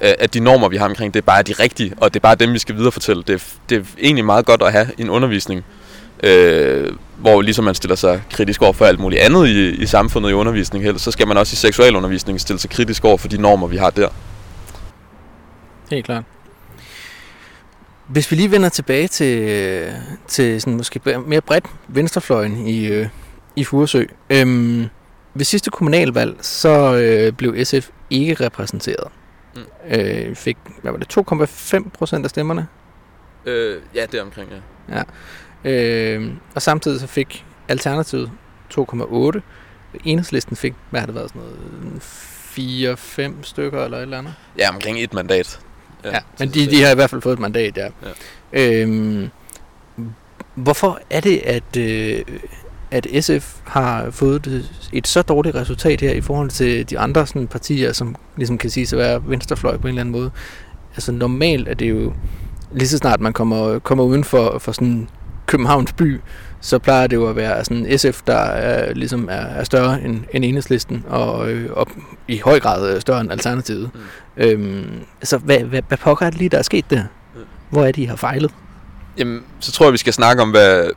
[0.00, 2.34] at de normer, vi har omkring det, bare er de rigtige, og det er bare
[2.34, 3.22] dem, vi skal viderefortælle.
[3.22, 5.64] Det er, det er egentlig meget godt at have en undervisning,
[6.22, 10.30] Øh, hvor ligesom man stiller sig kritisk over for alt muligt andet i, i samfundet
[10.30, 13.40] i undervisning, heller, så skal man også i seksualundervisning stille sig kritisk over for de
[13.40, 14.08] normer, vi har der.
[15.90, 16.24] Helt klart.
[18.06, 19.92] Hvis vi lige vender tilbage til,
[20.28, 23.06] til sådan måske mere bredt venstrefløjen i, øh,
[23.56, 24.04] i Furesø.
[24.30, 24.86] Øhm,
[25.34, 29.08] ved sidste kommunalvalg, så øh, blev SF ikke repræsenteret.
[29.58, 29.94] Mm.
[29.94, 32.68] Øh, fik, hvad var det, 2,5 procent af stemmerne?
[33.46, 34.50] Øh, ja, det omkring,
[34.88, 34.96] ja.
[34.96, 35.02] ja.
[35.70, 38.30] Øh, og samtidig så fik Alternativet
[38.78, 39.40] 2,8.
[40.04, 44.34] Enhedslisten fik, hvad har det været, sådan noget, 4-5 stykker eller et eller andet?
[44.58, 45.60] Ja, omkring et mandat.
[46.04, 47.88] Ja, ja men de, de har i hvert fald fået et mandat, ja.
[48.52, 48.82] ja.
[48.82, 49.30] Øhm,
[50.54, 52.24] hvorfor er det, at, øh,
[52.90, 57.46] at SF har fået et så dårligt resultat her i forhold til de andre sådan,
[57.46, 60.30] partier, som ligesom kan sige sig at være venstrefløj på en eller anden måde?
[60.94, 62.12] Altså normalt er det jo,
[62.72, 65.08] lige så snart man kommer, kommer uden for, for sådan
[65.46, 66.20] Københavns by,
[66.60, 70.20] så plejer det jo at være sådan SF, der er, ligesom er, er større end,
[70.32, 71.86] end enhedslisten, og, øh, og
[72.28, 73.90] i høj grad større end Alternativet.
[73.94, 74.00] Mm.
[74.42, 77.02] Øhm, så hvad, hvad, hvad pokker er det lige, der er sket der?
[77.34, 77.40] Mm.
[77.70, 78.50] Hvor er det, I har fejlet?
[79.18, 80.90] Jamen, så tror jeg, vi skal snakke om, hvad...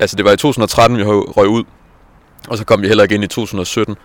[0.00, 1.64] Altså, det var i 2013, vi røg ud,
[2.48, 3.96] og så kom vi heller ikke ind i 2017.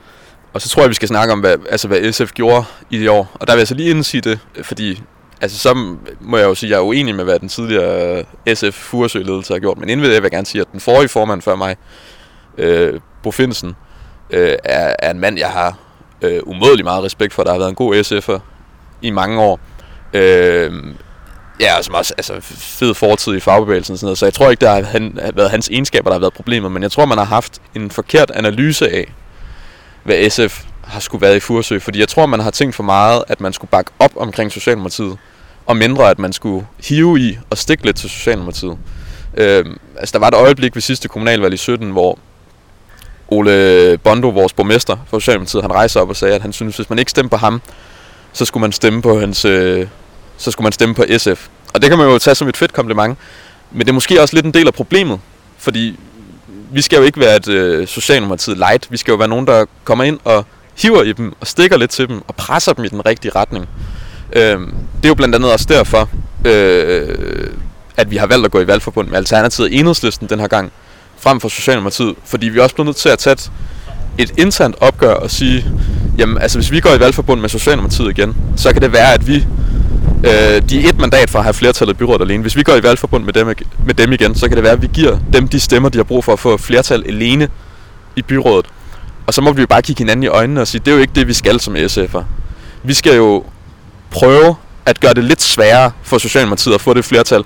[0.53, 3.09] Og så tror jeg, vi skal snakke om, hvad, altså, hvad SF gjorde i det
[3.09, 3.31] år.
[3.33, 5.03] Og der vil jeg så lige indsige det, fordi
[5.41, 8.73] altså, så må jeg jo sige, at jeg er uenig med, hvad den tidligere SF
[8.73, 9.77] Furesø-ledelse har gjort.
[9.77, 11.75] Men inden ved det, vil jeg gerne sige, at den forrige formand før mig,
[12.57, 13.75] øh, Bo Finsen,
[14.29, 15.77] øh, er, er en mand, jeg har
[16.21, 17.43] øh, umådelig meget respekt for.
[17.43, 18.39] Der har været en god SF'er
[19.01, 19.59] i mange år.
[20.13, 20.73] Øh,
[21.59, 24.17] ja, som også altså, fed fortid i fagbevægelsen og sådan noget.
[24.17, 26.69] Så jeg tror ikke, der har, han, har været hans egenskaber, der har været problemer.
[26.69, 29.13] Men jeg tror, man har haft en forkert analyse af,
[30.03, 31.79] hvad SF har skulle været i Furesø.
[31.79, 35.17] Fordi jeg tror, man har tænkt for meget, at man skulle bakke op omkring Socialdemokratiet.
[35.65, 38.77] Og mindre, at man skulle hive i og stikke lidt til Socialdemokratiet.
[39.37, 39.65] Øh,
[39.97, 42.19] altså, der var et øjeblik ved sidste kommunalvalg i 17, hvor
[43.27, 46.89] Ole Bondo, vores borgmester for Socialdemokratiet, han rejser op og sagde, at han synes, hvis
[46.89, 47.61] man ikke stemmer på ham,
[48.33, 49.87] så skulle man stemme på hans, øh,
[50.37, 51.47] så skulle man stemme på SF.
[51.73, 53.17] Og det kan man jo tage som et fedt kompliment.
[53.71, 55.19] Men det er måske også lidt en del af problemet,
[55.57, 55.99] fordi
[56.71, 58.91] vi skal jo ikke være et øh, Socialdemokratiet light.
[58.91, 60.45] Vi skal jo være nogen, der kommer ind og
[60.77, 63.69] hiver i dem og stikker lidt til dem og presser dem i den rigtige retning.
[64.33, 64.59] Øh,
[64.97, 66.09] det er jo blandt andet også derfor,
[66.45, 67.07] øh,
[67.97, 70.71] at vi har valgt at gå i valgforbund med Alternativet Enhedslisten den her gang,
[71.19, 73.51] frem for Socialdemokratiet, fordi vi er også blevet nødt til at tage
[74.17, 75.65] et internt opgør og sige,
[76.17, 79.27] jamen altså hvis vi går i valgforbund med Socialdemokratiet igen, så kan det være, at
[79.27, 79.47] vi,
[80.25, 82.41] øh, de er et mandat for at have flertallet i byrådet alene.
[82.41, 83.47] Hvis vi går i valgforbund med dem,
[83.85, 86.03] med dem igen, så kan det være, at vi giver dem de stemmer, de har
[86.03, 87.49] brug for at få flertal alene
[88.15, 88.65] i byrådet.
[89.27, 91.01] Og så må vi jo bare kigge hinanden i øjnene og sige, det er jo
[91.01, 92.23] ikke det, vi skal som SF'er.
[92.83, 93.43] Vi skal jo
[94.11, 97.43] prøve at gøre det lidt sværere for Socialdemokratiet at få det flertal,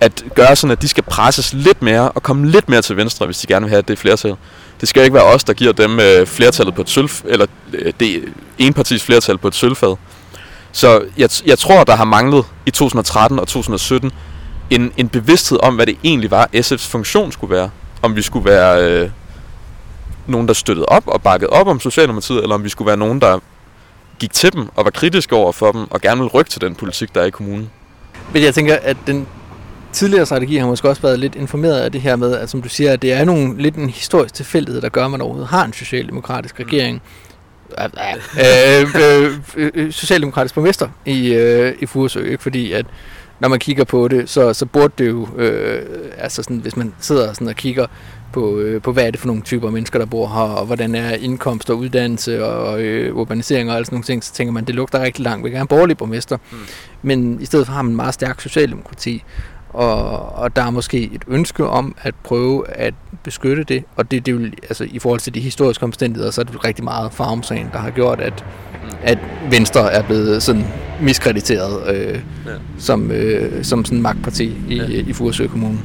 [0.00, 3.26] at gøre sådan, at de skal presses lidt mere og komme lidt mere til venstre,
[3.26, 4.34] hvis de gerne vil have det flertal.
[4.80, 7.92] Det skal ikke være os, der giver dem øh, flertallet på et sølv, eller øh,
[8.00, 8.22] det
[8.58, 9.96] enpartis flertal på et sølvfad.
[10.72, 14.12] Så jeg, jeg tror, der har manglet i 2013 og 2017
[14.70, 17.70] en, en bevidsthed om, hvad det egentlig var, SF's funktion skulle være.
[18.02, 19.10] Om vi skulle være øh,
[20.26, 23.20] nogen, der støttede op og bakkede op om Socialdemokratiet, eller om vi skulle være nogen,
[23.20, 23.38] der
[24.18, 26.74] gik til dem og var kritiske over for dem, og gerne ville rykke til den
[26.74, 27.70] politik, der er i kommunen.
[28.32, 29.26] Men jeg tænker, at den
[29.92, 32.68] tidligere strategi har måske også været lidt informeret af det her med, at som du
[32.68, 35.64] siger, at det er nogle, lidt en historisk tilfældighed, der gør, at man overhovedet har
[35.64, 36.64] en socialdemokratisk mm.
[36.64, 36.96] regering.
[36.96, 37.31] Øh,
[38.38, 42.42] øh, øh, øh, socialdemokratisk borgmester i, øh, i Furesø, ikke?
[42.42, 42.86] fordi at
[43.40, 45.82] når man kigger på det, så, så burde det jo, øh,
[46.18, 47.86] altså sådan, hvis man sidder sådan og kigger
[48.32, 50.94] på, øh, på, hvad er det for nogle typer mennesker, der bor her, og hvordan
[50.94, 54.64] er indkomst og uddannelse og øh, urbanisering og alle sådan nogle ting, så tænker man,
[54.64, 55.44] det lugter rigtig langt.
[55.44, 56.36] Vi kan have en borgerlig borgmester.
[56.50, 56.58] Mm.
[57.02, 59.24] Men i stedet for har man en meget stærk socialdemokrati
[59.72, 64.26] og, og der er måske et ønske om at prøve at beskytte det, og det,
[64.26, 67.68] det vil, altså, i forhold til de historiske omstændigheder, så er det rigtig meget farmsagen,
[67.72, 68.44] der har gjort, at,
[69.02, 69.18] at
[69.50, 70.66] Venstre er blevet sådan
[71.00, 72.50] miskrediteret øh, ja.
[72.78, 74.84] som, øh, som sådan magtparti i, ja.
[74.86, 75.78] i Furesø Kommune.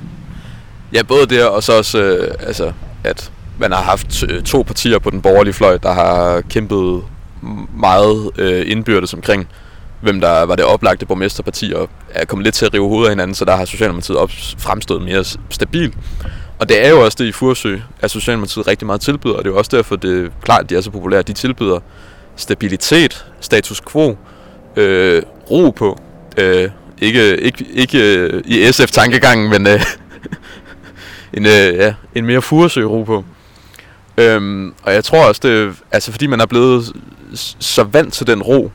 [0.93, 2.71] Ja, både det og så også, øh, altså,
[3.03, 7.03] at man har haft to partier på den borgerlige fløj, der har kæmpet
[7.79, 9.47] meget øh, indbyrdes omkring
[10.01, 13.11] hvem der var det oplagte borgmesterparti, og er kommet lidt til at rive hovedet af
[13.11, 15.93] hinanden, så der har Socialdemokratiet op fremstået mere stabil.
[16.59, 19.49] Og det er jo også det i Furesø, at Socialdemokratiet rigtig meget tilbyder, og det
[19.49, 21.21] er jo også derfor, det er klart, at de er så populære.
[21.21, 21.79] De tilbyder
[22.35, 24.17] stabilitet, status quo,
[24.75, 26.01] øh, ro på.
[26.37, 26.69] Øh,
[27.01, 29.83] ikke, ikke, ikke øh, i SF-tankegangen, men øh,
[31.37, 33.23] en, øh, ja, en mere Furesø-ro på.
[34.17, 36.93] Øhm, og jeg tror også, det altså fordi man er blevet
[37.59, 38.71] så vant til den ro,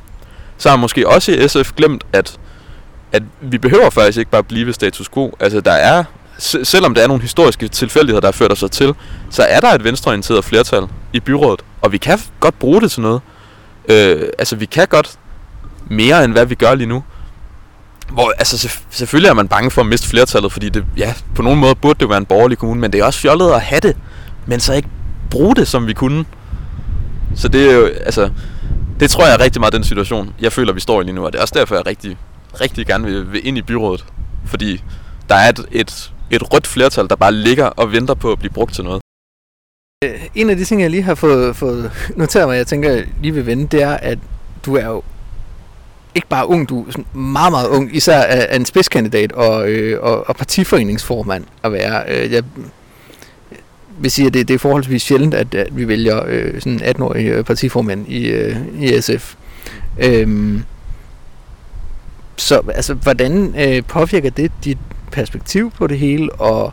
[0.63, 2.39] så har måske også i SF glemt, at,
[3.13, 5.37] at vi behøver faktisk ikke bare blive status quo.
[5.41, 6.05] Altså, der er
[6.39, 8.95] selvom der er nogle historiske tilfældigheder, der har ført os til,
[9.31, 13.03] så er der et venstreorienteret flertal i byrådet, og vi kan godt bruge det til
[13.03, 13.21] noget.
[13.89, 15.19] Øh, altså, vi kan godt
[15.91, 17.05] mere, end hvad vi gør lige nu.
[18.11, 21.61] Hvor, altså, selvfølgelig er man bange for at miste flertallet, fordi det, ja, på nogen
[21.61, 23.97] måde burde det være en borgerlig kommune, men det er også fjollet at have det,
[24.47, 24.89] men så ikke
[25.31, 26.25] bruge det, som vi kunne.
[27.37, 28.31] Så det er jo, altså,
[29.03, 31.25] det tror jeg er rigtig meget den situation, jeg føler, vi står i lige nu,
[31.25, 32.17] og det er også derfor, jeg rigtig,
[32.61, 34.05] rigtig gerne vil, vil ind i byrådet.
[34.47, 34.83] Fordi
[35.29, 38.53] der er et, et, et rødt flertal, der bare ligger og venter på at blive
[38.53, 39.01] brugt til noget.
[40.05, 43.07] Øh, en af de ting, jeg lige har fået, fået noteret mig, jeg tænker, jeg
[43.21, 44.19] lige vil vende, det er, at
[44.67, 45.03] du er jo
[46.15, 50.29] ikke bare ung, du er meget, meget ung, især er en spidskandidat og, øh, og,
[50.29, 52.05] og partiforeningsformand at være.
[52.09, 52.43] Øh, jeg
[54.03, 57.31] vil sige, at det, det er forholdsvis sjældent, at, at vi vælger øh, sådan 18-årige
[57.31, 59.35] øh, partiformand i, øh, i SF.
[59.99, 60.63] Øhm,
[62.37, 64.79] så altså, hvordan øh, påvirker det dit
[65.13, 66.73] perspektiv på det hele, og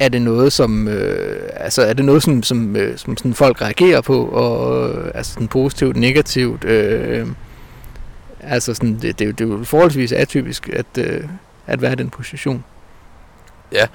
[0.00, 3.62] er det noget, som, øh, altså, er det noget, som, som, øh, som sådan folk
[3.62, 6.64] reagerer på, og øh, altså sådan positivt, negativt?
[6.64, 7.26] Øh,
[8.40, 11.24] altså sådan, det, det, det er jo forholdsvis atypisk at, øh,
[11.66, 12.64] at være i den position.
[13.72, 13.86] Ja.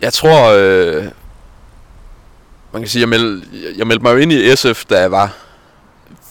[0.00, 1.04] Jeg tror, øh,
[2.72, 5.32] man kan sige, jeg meldte, jeg meldte mig jo ind i SF, da jeg var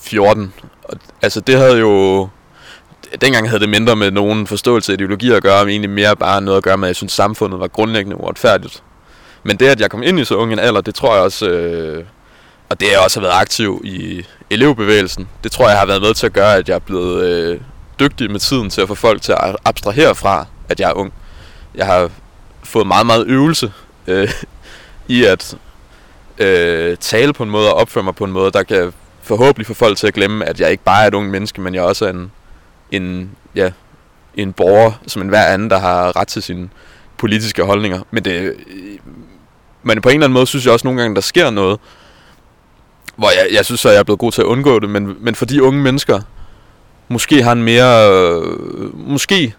[0.01, 0.53] 14.
[0.83, 2.27] Og, altså det havde jo
[3.21, 6.41] dengang havde det mindre med nogen forståelse af ideologi at gøre, men egentlig mere bare
[6.41, 8.83] noget at gøre med, at jeg synes, samfundet var grundlæggende uretfærdigt.
[9.43, 11.49] Men det, at jeg kom ind i så ung en alder, det tror jeg også,
[11.49, 12.05] øh,
[12.69, 16.13] og det jeg også har været aktiv i elevbevægelsen, det tror jeg har været med
[16.13, 17.59] til at gøre, at jeg er blevet øh,
[17.99, 21.13] dygtig med tiden til at få folk til at abstrahere fra, at jeg er ung.
[21.75, 22.09] Jeg har
[22.63, 23.71] fået meget, meget øvelse
[24.07, 24.29] øh,
[25.07, 25.57] i at
[26.37, 29.73] øh, tale på en måde og opføre mig på en måde, der kan forhåbentlig få
[29.73, 32.05] folk til at glemme, at jeg ikke bare er et ung menneske, men jeg også
[32.05, 32.31] er en,
[32.91, 33.71] en, ja,
[34.35, 36.69] en borger, som en hver anden, der har ret til sine
[37.17, 38.01] politiske holdninger.
[38.11, 38.55] Men, det,
[39.83, 41.79] men på en eller anden måde synes jeg også nogle gange, der sker noget,
[43.15, 45.35] hvor jeg, jeg synes, at jeg er blevet god til at undgå det, men, men
[45.35, 46.21] fordi unge mennesker
[47.07, 49.55] måske har en mere, øh, måske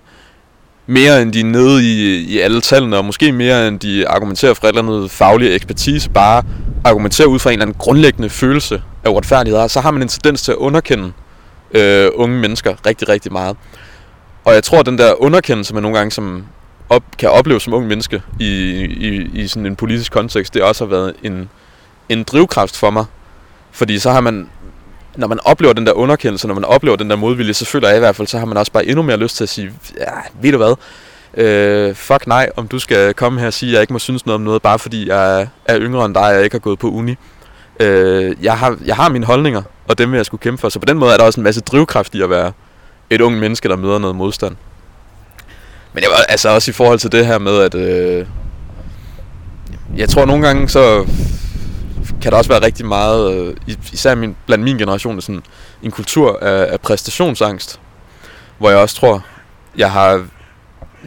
[0.90, 4.54] mere end de er nede i, i alle tallene, og måske mere end de argumenterer
[4.54, 6.42] for et eller andet faglig ekspertise, bare
[6.84, 10.42] argumenterer ud fra en eller anden grundlæggende følelse af uretfærdighed, så har man en tendens
[10.42, 11.12] til at underkende
[11.74, 13.56] øh, unge mennesker rigtig, rigtig meget.
[14.44, 16.44] Og jeg tror, at den der underkendelse, man nogle gange som
[16.88, 18.46] op, kan opleve som ung menneske i,
[18.84, 21.48] i, i sådan en politisk kontekst, det også har været en,
[22.08, 23.04] en drivkraft for mig.
[23.72, 24.48] Fordi så har man,
[25.20, 27.96] når man oplever den der underkendelse, når man oplever den der modvilje, så føler jeg
[27.96, 30.12] i hvert fald, så har man også bare endnu mere lyst til at sige, ja,
[30.42, 30.74] ved du hvad,
[31.34, 34.26] øh, fuck nej, om du skal komme her og sige, at jeg ikke må synes
[34.26, 36.78] noget om noget, bare fordi jeg er yngre end dig, og jeg ikke har gået
[36.78, 37.16] på uni.
[37.80, 40.68] Øh, jeg, har, jeg har mine holdninger, og dem vil jeg skulle kæmpe for.
[40.68, 42.52] Så på den måde er der også en masse drivkraft i at være
[43.10, 44.56] et ung menneske, der møder noget modstand.
[45.92, 48.26] Men jeg var altså også i forhold til det her med, at øh,
[49.96, 51.06] jeg tror nogle gange, så
[52.20, 53.56] kan der også være rigtig meget, øh,
[53.92, 55.42] især min, blandt min generation, sådan
[55.82, 57.80] en kultur af, af præstationsangst,
[58.58, 59.24] hvor jeg også tror,
[59.76, 60.26] jeg har,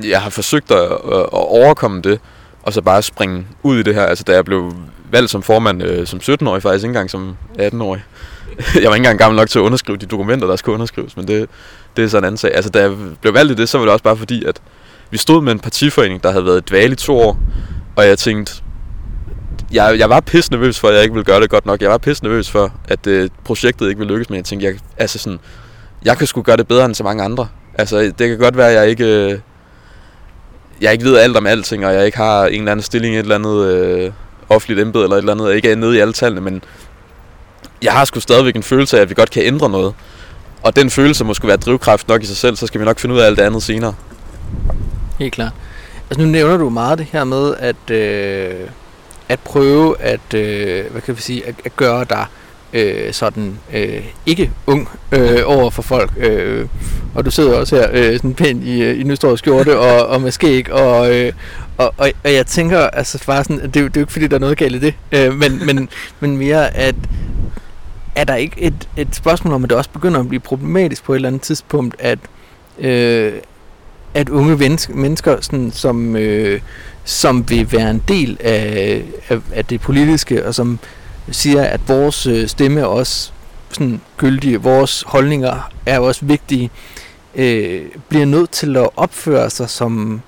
[0.03, 2.19] jeg har forsøgt at, øh, at overkomme det,
[2.63, 4.05] og så bare springe ud i det her.
[4.05, 4.73] Altså da jeg blev
[5.11, 8.03] valgt som formand øh, som 17-årig, faktisk ikke engang som 18-årig.
[8.81, 11.27] jeg var ikke engang gammel nok til at underskrive de dokumenter, der skulle underskrives, men
[11.27, 11.49] det,
[11.97, 12.55] det er sådan en anden sag.
[12.55, 14.61] Altså da jeg blev valgt i det, så var det også bare fordi, at
[15.11, 17.39] vi stod med en partiforening, der havde været dvale i to år,
[17.95, 18.62] og jeg tænkte,
[19.73, 21.81] jeg, jeg var pisse nervøs for, at jeg ikke ville gøre det godt nok.
[21.81, 24.75] Jeg var pisse nervøs for, at øh, projektet ikke ville lykkes, men jeg tænkte, jeg,
[24.97, 25.39] altså sådan,
[26.05, 27.47] jeg kan sgu gøre det bedre end så mange andre.
[27.77, 29.39] Altså, det kan godt være, at jeg ikke, øh,
[30.81, 33.17] jeg ikke ved alt om alting, og jeg ikke har en eller anden stilling i
[33.17, 34.11] et eller andet øh,
[34.49, 36.63] offentligt embede eller et eller andet, jeg ikke er nede i alle tallene, men
[37.81, 39.93] jeg har sgu stadigvæk en følelse af, at vi godt kan ændre noget.
[40.63, 42.99] Og den følelse må skulle være drivkraft nok i sig selv, så skal vi nok
[42.99, 43.93] finde ud af alt det andet senere.
[45.19, 45.51] Helt klart.
[46.09, 48.67] Altså nu nævner du meget det her med at, øh,
[49.29, 52.25] at prøve at, øh, hvad kan vi sige, at, at gøre dig
[52.73, 56.11] øh, sådan øh, ikke ung øh, over for folk.
[56.17, 56.67] Øh,
[57.15, 60.21] og du sidder også her øh, sådan pænt i, øh, i nystrået skjorte og, og
[60.21, 61.33] med skæg, og, øh,
[61.77, 64.35] og, og, og jeg tænker altså bare sådan, det, det er jo ikke fordi, der
[64.35, 66.95] er noget galt i det, øh, men, men, men mere at
[68.15, 71.13] er der ikke et, et spørgsmål om, at det også begynder at blive problematisk på
[71.13, 72.19] et eller andet tidspunkt, at,
[72.79, 73.33] øh,
[74.13, 76.61] at unge mennesker, sådan, som, øh,
[77.03, 80.79] som vil være en del af, af, af det politiske, og som
[81.31, 83.31] siger, at vores øh, stemme er også
[83.71, 86.69] sådan gyldige, vores holdninger er også vigtige,
[87.35, 90.21] øh, bliver nødt til at opføre sig som,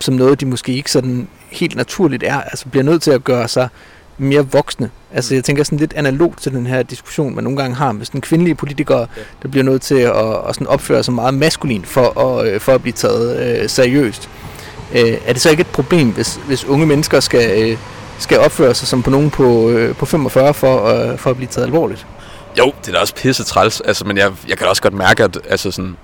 [0.00, 2.40] som noget, de måske ikke sådan helt naturligt er.
[2.40, 3.68] Altså bliver nødt til at gøre sig
[4.18, 4.90] mere voksne.
[5.12, 8.04] Altså jeg tænker sådan lidt analog til den her diskussion, man nogle gange har med
[8.06, 9.06] sådan kvindelige politikere,
[9.42, 10.16] der bliver nødt til at,
[10.48, 14.28] at sådan opføre sig meget maskulin for at, øh, for at blive taget øh, seriøst.
[14.94, 17.78] Øh, er det så ikke et problem, hvis, hvis unge mennesker skal, øh,
[18.18, 21.48] skal opføre sig som på nogen på, øh, på 45 for, øh, for at blive
[21.48, 22.06] taget alvorligt?
[22.58, 25.24] Jo, det er da også pisse træls, altså, men jeg, jeg kan også godt mærke,
[25.24, 25.96] at, altså sådan,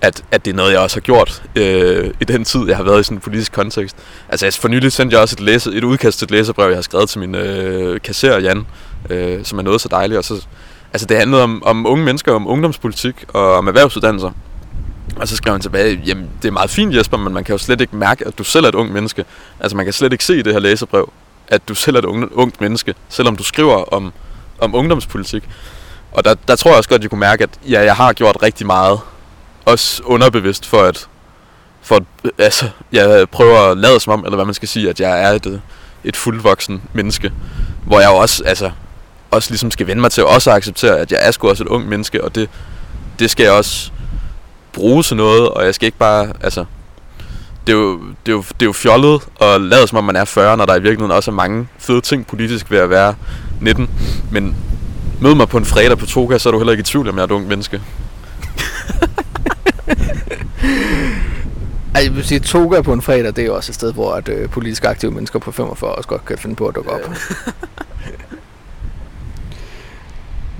[0.00, 2.84] at, at det er noget, jeg også har gjort øh, i den tid, jeg har
[2.84, 3.96] været i sådan en politisk kontekst.
[4.28, 6.76] Altså, jeg for nylig sendte jeg også et, læse, et udkast til et læserbrev, jeg
[6.76, 8.66] har skrevet til min øh, kasserer Jan,
[9.10, 10.18] øh, som er noget så dejligt.
[10.18, 10.46] Og så,
[10.92, 14.30] altså, det handlede om, om unge mennesker, om ungdomspolitik og om erhvervsuddannelser.
[15.16, 17.58] Og så skrev han tilbage, jamen det er meget fint Jesper, men man kan jo
[17.58, 19.24] slet ikke mærke, at du selv er et ung menneske.
[19.60, 21.12] Altså man kan slet ikke se i det her læserbrev,
[21.48, 24.12] at du selv er et ungt, ungt menneske, selvom du skriver om,
[24.58, 25.42] om ungdomspolitik.
[26.12, 28.12] Og der, der tror jeg også godt, at jeg kunne mærke, at ja, jeg har
[28.12, 29.00] gjort rigtig meget,
[29.64, 31.08] også underbevidst for at,
[31.82, 32.02] for at
[32.38, 35.30] altså, jeg prøver at lade som om, eller hvad man skal sige, at jeg er
[35.30, 35.60] et,
[36.04, 37.32] et fuldvoksen menneske.
[37.86, 38.70] Hvor jeg jo også, altså,
[39.30, 41.68] også ligesom skal vende mig til også at acceptere, at jeg er sgu også et
[41.68, 42.48] ung menneske, og det,
[43.18, 43.92] det skal jeg også
[44.72, 46.64] bruge til noget, og jeg skal ikke bare, altså,
[47.66, 50.16] det er, jo, det, er jo, det er jo fjollet at lade som om man
[50.16, 53.14] er 40, når der i virkeligheden også er mange fede ting politisk ved at være
[53.60, 53.90] 19.
[54.30, 54.56] Men
[55.20, 57.16] mød mig på en fredag på Toga, så er du heller ikke i tvivl, om
[57.16, 57.80] jeg er et ung menneske.
[61.94, 64.14] Ej, jeg vil sige, Toga på en fredag, det er jo også et sted, hvor
[64.14, 67.00] at, øh, politisk aktive mennesker på 45 også godt kan finde på at dukke op.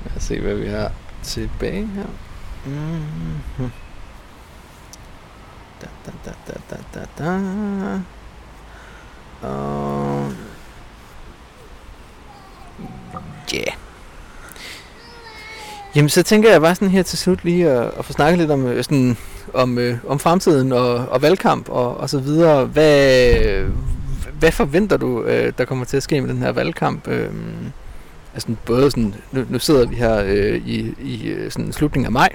[0.04, 0.92] Lad os se, hvad vi har
[1.22, 2.06] tilbage her.
[2.66, 3.70] Mm-hmm.
[6.06, 7.98] Da, da, da, da, da, da,
[9.48, 10.32] Og...
[13.52, 13.58] Ja.
[13.58, 13.72] Yeah.
[15.94, 18.50] Jamen, så tænker jeg bare sådan her til slut lige at, at få snakket lidt
[18.50, 19.16] om, øh, sådan,
[19.54, 22.64] om, øh, om fremtiden og, og valgkamp og, og så videre.
[22.64, 23.34] Hvad,
[24.38, 27.08] hvad forventer du, øh, der kommer til at ske med den her valgkamp?
[27.08, 27.30] Øh,
[28.34, 32.12] altså både sådan, nu, nu sidder vi her øh, i, i øh, sådan slutningen af
[32.12, 32.28] maj,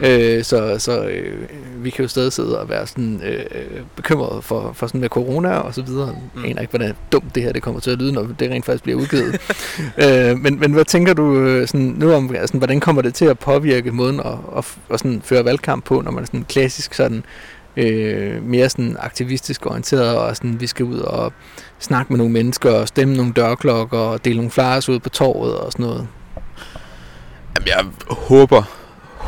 [0.00, 1.38] Øh, så så øh,
[1.84, 3.44] vi kan jo stadig sidde og være sådan øh,
[3.96, 6.16] bekymrede for, for sådan med corona og så videre.
[6.34, 6.42] Mm.
[6.42, 8.64] Jeg aner ikke, hvordan dumt det her det kommer til at lyde, når det rent
[8.64, 9.40] faktisk bliver udgivet.
[10.04, 13.24] øh, men, men hvad tænker du øh, sådan, nu om, altså, hvordan kommer det til
[13.24, 16.94] at påvirke måden at, at, at sådan føre valgkamp på, når man er sådan klassisk
[16.94, 17.24] sådan
[17.76, 21.32] øh, mere sådan aktivistisk orienteret, og sådan, vi skal ud og
[21.78, 25.54] snakke med nogle mennesker, og stemme nogle dørklokker, og dele nogle flyers ud på torvet
[25.56, 26.08] og sådan noget?
[27.56, 28.62] Jamen, jeg håber,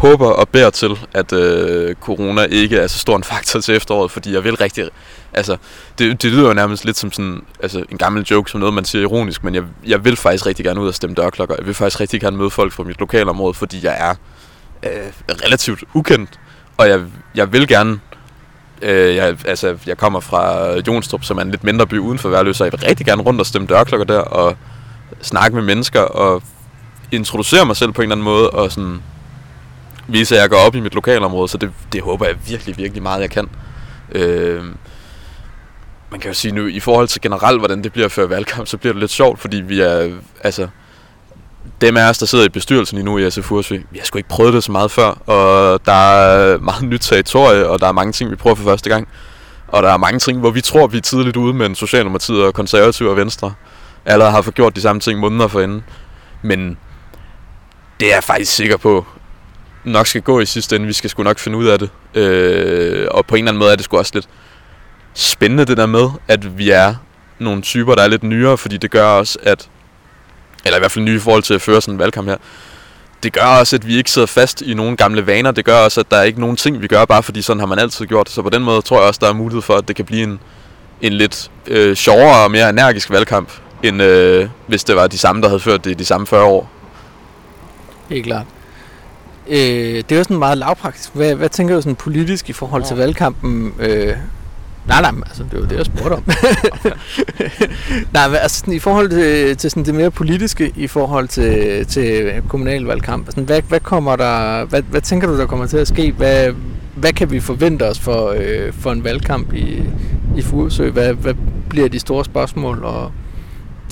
[0.04, 4.10] håber og beder til, at øh, corona ikke er så stor en faktor til efteråret,
[4.10, 4.88] fordi jeg vil rigtig...
[5.32, 5.56] Altså,
[5.98, 8.84] det, det lyder jo nærmest lidt som sådan, altså, en gammel joke, som noget, man
[8.84, 11.54] siger ironisk, men jeg, jeg vil faktisk rigtig gerne ud og stemme dørklokker.
[11.58, 14.14] Jeg vil faktisk rigtig gerne møde folk fra mit lokalområde, fordi jeg er
[14.82, 16.30] øh, relativt ukendt,
[16.76, 17.00] og jeg,
[17.34, 18.00] jeg vil gerne...
[18.82, 22.28] Øh, jeg, altså, jeg kommer fra Jonstrup, som er en lidt mindre by uden for
[22.28, 24.56] Værløs, så jeg vil rigtig gerne rundt og stemme dørklokker der, og
[25.22, 26.42] snakke med mennesker, og
[27.12, 29.02] introducere mig selv på en eller anden måde, og sådan
[30.08, 33.02] vise, at jeg går op i mit lokalområde, så det, det håber jeg virkelig, virkelig
[33.02, 33.48] meget, jeg kan.
[34.12, 34.62] Øh,
[36.10, 38.76] man kan jo sige nu, i forhold til generelt, hvordan det bliver før valgkamp, så
[38.76, 40.10] bliver det lidt sjovt, fordi vi er,
[40.42, 40.68] altså,
[41.80, 44.18] dem af os, der sidder i bestyrelsen lige nu i SF Ursvig, vi har sgu
[44.18, 47.92] ikke prøvet det så meget før, og der er meget nyt territorie, og der er
[47.92, 49.08] mange ting, vi prøver for første gang.
[49.68, 52.54] Og der er mange ting, hvor vi tror, vi er tidligt ude, men Socialdemokratiet og
[52.54, 53.54] Konservative og Venstre
[54.04, 55.84] allerede har fået gjort de samme ting måneder forinden.
[56.42, 56.78] Men
[58.00, 59.06] det er jeg faktisk sikker på,
[59.84, 60.86] nok skal gå i sidste ende.
[60.86, 61.90] Vi skal sgu nok finde ud af det.
[62.14, 64.28] Øh, og på en eller anden måde er det sgu også lidt
[65.14, 66.94] spændende det der med, at vi er
[67.38, 69.68] nogle typer, der er lidt nyere, fordi det gør også, at
[70.64, 72.36] eller i hvert fald nye i forhold til at føre sådan en valgkamp her,
[73.22, 75.50] det gør også, at vi ikke sidder fast i nogle gamle vaner.
[75.50, 77.66] Det gør også, at der er ikke nogen ting, vi gør, bare fordi sådan har
[77.66, 78.30] man altid gjort.
[78.30, 80.22] Så på den måde tror jeg også, der er mulighed for, at det kan blive
[80.22, 80.40] en,
[81.00, 85.42] en lidt øh, sjovere og mere energisk valgkamp, end øh, hvis det var de samme,
[85.42, 86.70] der havde ført det de samme 40 år.
[88.08, 88.46] Helt klart.
[89.48, 89.56] Øh,
[89.96, 91.14] det er jo sådan meget lavpraktisk.
[91.14, 93.72] Hvad, hvad tænker du sådan politisk i forhold til valgkampen?
[93.78, 94.16] Øh,
[94.86, 96.22] nej, nej, altså, det var det, jeg spurgte om.
[98.14, 101.86] nej, men altså sådan, i forhold til, til sådan det mere politiske, i forhold til,
[101.86, 105.88] til kommunalvalgkamp, sådan, hvad, hvad, kommer der, hvad, hvad tænker du, der kommer til at
[105.88, 106.12] ske?
[106.12, 106.52] Hvad,
[106.94, 109.82] hvad kan vi forvente os for, øh, for en valgkamp i,
[110.36, 110.90] i Furesø?
[110.90, 111.34] Hvad, hvad
[111.68, 113.12] bliver de store spørgsmål og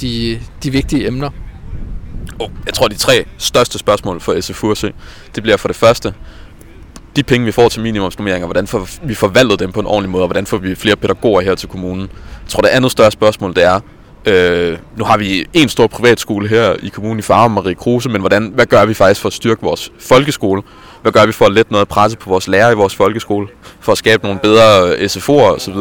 [0.00, 1.30] de, de vigtige emner?
[2.42, 4.92] Oh, jeg tror, de tre største spørgsmål for SFU se,
[5.34, 6.14] det bliver for det første,
[7.16, 10.22] de penge, vi får til minimumsnummeringer, hvordan får vi forvaltet dem på en ordentlig måde,
[10.22, 12.00] og hvordan får vi flere pædagoger her til kommunen.
[12.00, 13.80] Jeg tror, det andet større spørgsmål, det er,
[14.26, 18.20] øh, nu har vi en stor privatskole her i kommunen i Farum, Marie Kruse, men
[18.20, 20.62] hvordan, hvad gør vi faktisk for at styrke vores folkeskole?
[21.02, 23.48] Hvad gør vi for at lette noget presse på vores lærere i vores folkeskole?
[23.80, 25.74] For at skabe nogle bedre øh, SFO'er osv.?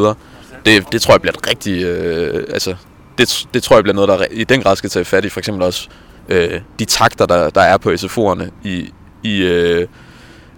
[0.65, 1.83] Det, det tror jeg bliver et rigtig...
[1.83, 2.75] Øh, altså,
[3.17, 5.29] det, det tror jeg bliver noget, der i den grad skal tage fat i.
[5.29, 5.89] For eksempel også
[6.31, 9.87] øh, de takter, der, der er på SFO'erne i, i, øh,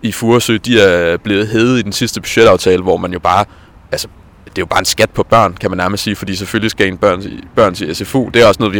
[0.01, 3.45] i Furesø, de er blevet hævet i den sidste budgetaftale, hvor man jo bare,
[3.91, 4.07] altså
[4.45, 6.87] det er jo bare en skat på børn, kan man nærmest sige, fordi selvfølgelig skal
[6.87, 7.23] en børn,
[7.55, 8.29] børn til SFU.
[8.33, 8.79] Det er også noget, vi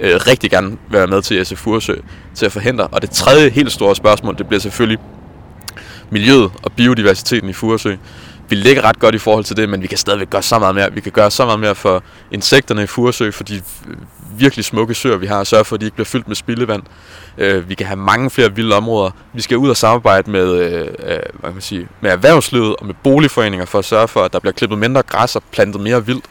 [0.00, 1.80] øh, rigtig gerne vil være med til SFU
[2.34, 2.86] til at forhindre.
[2.86, 4.98] Og det tredje helt store spørgsmål, det bliver selvfølgelig
[6.10, 7.96] miljøet og biodiversiteten i Furesø.
[8.48, 10.74] Vi ligger ret godt i forhold til det, men vi kan stadigvæk gøre så meget
[10.74, 10.92] mere.
[10.92, 13.60] Vi kan gøre så meget mere for insekterne i Furesø, fordi
[14.38, 16.82] virkelig smukke søer, vi har, og sørge for, at de ikke bliver fyldt med spildevand.
[17.38, 19.10] Øh, vi kan have mange flere vilde områder.
[19.34, 22.86] Vi skal ud og samarbejde med, øh, øh hvad kan man sige, med erhvervslivet og
[22.86, 26.06] med boligforeninger for at sørge for, at der bliver klippet mindre græs og plantet mere
[26.06, 26.24] vildt.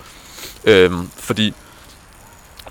[0.65, 1.53] Øh, fordi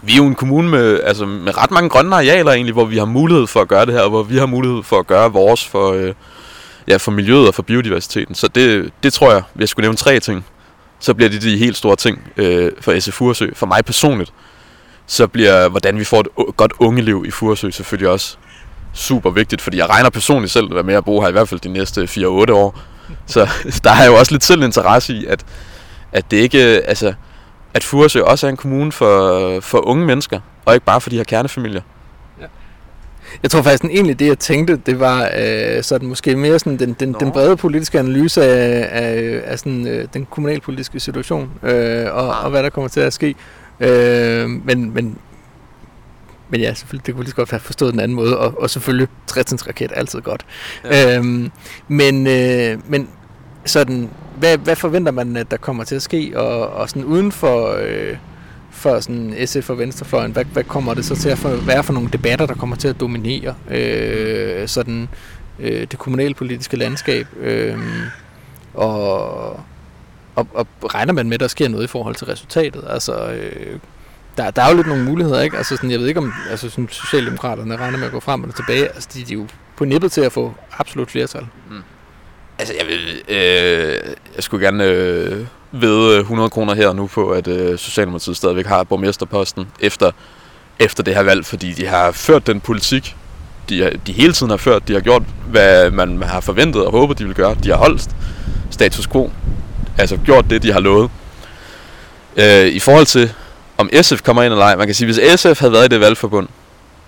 [0.02, 2.98] vi er jo en kommune med, altså med ret mange grønne arealer egentlig, hvor vi
[2.98, 5.32] har mulighed for at gøre det her, og hvor vi har mulighed for at gøre
[5.32, 6.14] vores for, øh,
[6.88, 8.34] ja, for miljøet og for biodiversiteten.
[8.34, 10.44] Så det, det tror jeg, hvis jeg skulle nævne tre ting,
[11.00, 13.48] så bliver det de helt store ting øh, for SF Furesø.
[13.54, 14.32] For mig personligt,
[15.06, 18.36] så bliver, hvordan vi får et godt ungeliv i Furesø selvfølgelig også
[18.92, 21.48] super vigtigt, fordi jeg regner personligt selv at være med at bo her i hvert
[21.48, 22.80] fald de næste 4-8 år.
[23.26, 23.48] Så
[23.84, 25.44] der er jo også lidt selv interesse i, at,
[26.12, 27.14] at det ikke, altså,
[27.74, 31.16] at Furesø også er en kommune for, for unge mennesker, og ikke bare for de
[31.16, 31.82] her kernefamilier.
[33.42, 36.78] Jeg tror faktisk, at egentlig det, jeg tænkte, det var øh, sådan måske mere sådan
[36.78, 42.06] den, den, den brede politiske analyse af, af, af sådan, øh, den kommunalpolitiske situation, øh,
[42.12, 43.34] og, og hvad der kommer til at ske.
[43.80, 45.18] Øh, men, men,
[46.48, 48.70] men ja, selvfølgelig, det kunne lige så godt have forstået den anden måde, og, og
[48.70, 50.46] selvfølgelig, raket er altid godt.
[50.84, 51.18] Ja.
[51.18, 51.24] Øh,
[51.88, 53.08] men, øh, men
[53.64, 57.32] sådan, hvad, hvad forventer man, at der kommer til at ske, og, og sådan uden
[57.32, 57.76] for...
[57.82, 58.16] Øh,
[58.70, 61.92] for sådan SF og Venstrefløjen, hvad, hvad kommer det så til at for, være for
[61.92, 65.08] nogle debatter, der kommer til at dominere øh, sådan
[65.58, 67.26] øh, det kommunalpolitiske landskab?
[67.40, 67.78] Øh,
[68.74, 69.60] og,
[70.36, 72.84] og, og regner man med, at der sker noget i forhold til resultatet?
[72.88, 73.78] Altså, øh,
[74.36, 75.56] der, der er jo lidt nogle muligheder, ikke?
[75.56, 78.54] Altså sådan, jeg ved ikke om altså sådan, Socialdemokraterne regner med at gå frem eller
[78.54, 78.88] tilbage.
[78.88, 81.46] Altså, de, de er jo på nippet til at få absolut flertal.
[81.70, 81.82] Mm.
[82.58, 87.30] Altså, jeg vil, øh, jeg skulle gerne øh, ved øh, 100 kroner her nu på,
[87.30, 90.10] at øh, Socialdemokratiet stadigvæk har borgmesterposten efter,
[90.78, 93.16] efter det her valg, fordi de har ført den politik,
[93.68, 94.88] de, de hele tiden har ført.
[94.88, 97.56] De har gjort, hvad man har forventet og håbet, de vil gøre.
[97.64, 98.08] De har holdt
[98.70, 99.30] status quo.
[99.98, 101.10] Altså gjort det, de har lovet.
[102.36, 103.32] Øh, I forhold til,
[103.78, 106.00] om SF kommer ind eller ej, man kan sige, hvis SF havde været i det
[106.00, 106.48] valgforbund,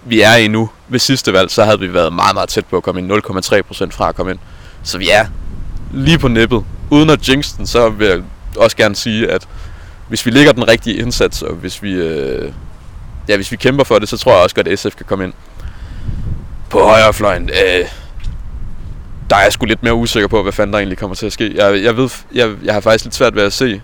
[0.05, 2.77] vi er i nu ved sidste valg, så havde vi været meget, meget tæt på
[2.77, 3.13] at komme ind.
[3.13, 4.39] 0,3% fra at komme ind.
[4.83, 5.27] Så vi er
[5.93, 6.65] lige på nippet.
[6.91, 8.23] Uden at jinx den, så vil jeg
[8.57, 9.49] også gerne sige, at
[10.09, 12.53] hvis vi ligger den rigtige indsats, og hvis vi, øh,
[13.29, 15.25] ja, hvis vi kæmper for det, så tror jeg også godt, at SF kan komme
[15.25, 15.33] ind.
[16.71, 17.85] På højrefløjen, øh,
[19.31, 21.33] der er jeg sgu lidt mere usikker på, hvad fanden der egentlig kommer til at
[21.33, 21.53] ske.
[21.55, 23.83] Jeg, jeg, ved, jeg, jeg har faktisk lidt svært ved at se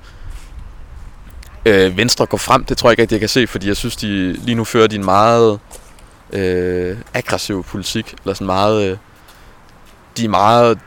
[1.67, 2.65] øh, Venstre gå frem.
[2.65, 4.87] Det tror jeg ikke rigtig, jeg kan se, fordi jeg synes, de lige nu fører
[4.87, 5.61] de en meget
[6.33, 8.15] øh, aggressiv politik.
[8.25, 8.91] Eller sådan meget...
[8.91, 8.97] Øh,
[10.17, 10.79] de er meget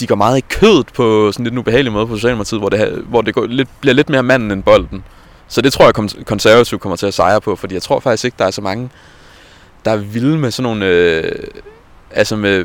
[0.00, 3.04] de går meget i kødet på sådan lidt en ubehagelig måde på Socialdemokratiet, hvor det,
[3.08, 5.04] hvor det går lidt, bliver lidt mere manden end bolden.
[5.48, 8.34] Så det tror jeg, konservativ kommer til at sejre på, fordi jeg tror faktisk ikke,
[8.38, 8.90] der er så mange,
[9.84, 10.86] der er vilde med sådan nogle...
[10.86, 11.32] Øh,
[12.10, 12.64] altså med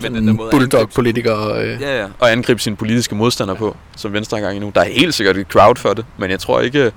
[0.00, 1.62] med den måde bulldog-politikere.
[1.62, 1.80] Øh.
[1.80, 2.06] Ja, ja.
[2.18, 3.58] Og angribe sine politiske modstandere ja.
[3.58, 4.72] på, som Venstre engang endnu.
[4.74, 6.92] Der er helt sikkert et crowd for det, men jeg tror ikke...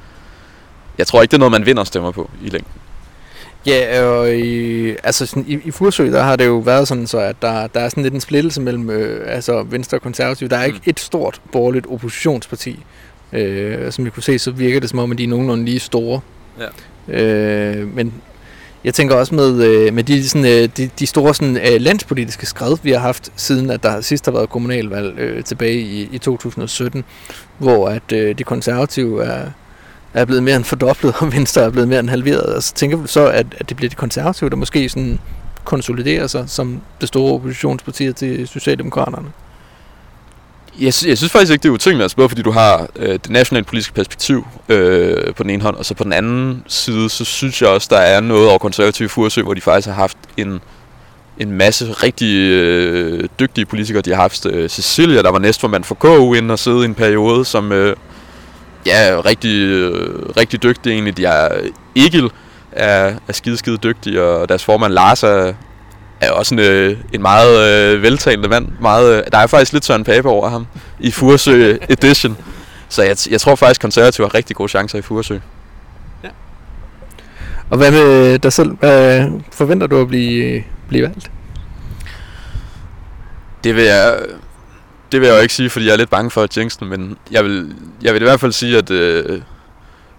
[0.98, 2.72] Jeg tror ikke, det er noget, man vinder stemmer på i længden.
[3.66, 7.18] Ja, og i, altså sådan, i, i Fursø, der har det jo været sådan, så
[7.18, 10.50] at der, der er sådan lidt en splittelse mellem øh, altså Venstre og Konservative.
[10.50, 10.90] Der er ikke mm.
[10.90, 12.80] et stort borgerligt oppositionsparti.
[13.34, 15.80] Øh, som vi kunne se, så virker det som om, at de er nogenlunde lige
[15.80, 16.20] store.
[16.60, 17.22] Ja.
[17.22, 18.14] Øh, men
[18.84, 22.46] jeg tænker også med, øh, med de, sådan, øh, de, de store sådan, øh, landspolitiske
[22.46, 26.18] skred, vi har haft siden, at der sidst har været kommunalvalg øh, tilbage i, i
[26.18, 27.04] 2017,
[27.58, 29.46] hvor at øh, de konservative er
[30.14, 32.64] er blevet mere end fordoblet, og Venstre er blevet mere end halveret.
[32.64, 35.20] så tænker vi så, at, at det bliver de konservative, der måske sådan
[35.64, 39.28] konsoliderer sig som det store oppositionsparti til Socialdemokraterne?
[40.80, 43.30] Jeg, jeg synes faktisk ikke, det er utænkeligt, altså både fordi du har øh, det
[43.30, 47.26] nationale politiske perspektiv øh, på den ene hånd, og så på den anden side, så
[47.26, 50.62] synes jeg også, der er noget over konservative Furesø, hvor de faktisk har haft en,
[51.38, 54.02] en masse rigtig øh, dygtige politikere.
[54.02, 56.96] De har haft øh, Cecilia, der var næstformand for KU, inden og sidde i en
[56.96, 57.96] periode, som, øh,
[58.86, 61.18] ja, rigtig, øh, rigtig dygtig egentlig.
[61.18, 61.50] De er
[61.96, 62.30] Egil
[62.72, 65.54] er, er skide, skide dygtig, og deres formand Lars er,
[66.28, 68.68] er også en, øh, en meget øh, veltalende mand.
[68.82, 70.68] Meget, øh, der er faktisk lidt Søren Pape over ham
[71.00, 72.38] i Furesø Edition.
[72.90, 75.38] Så jeg, jeg tror faktisk, konservative har rigtig gode chancer i Furesø.
[76.24, 76.30] Ja.
[77.70, 78.72] Og hvad med dig selv?
[78.72, 81.32] Hvad forventer du at blive, blive valgt?
[83.64, 84.18] Det vil jeg
[85.14, 86.90] det vil jeg jo ikke sige, fordi jeg er lidt bange for at jinx den,
[86.90, 89.42] men jeg vil, jeg vil i hvert fald sige, at øh,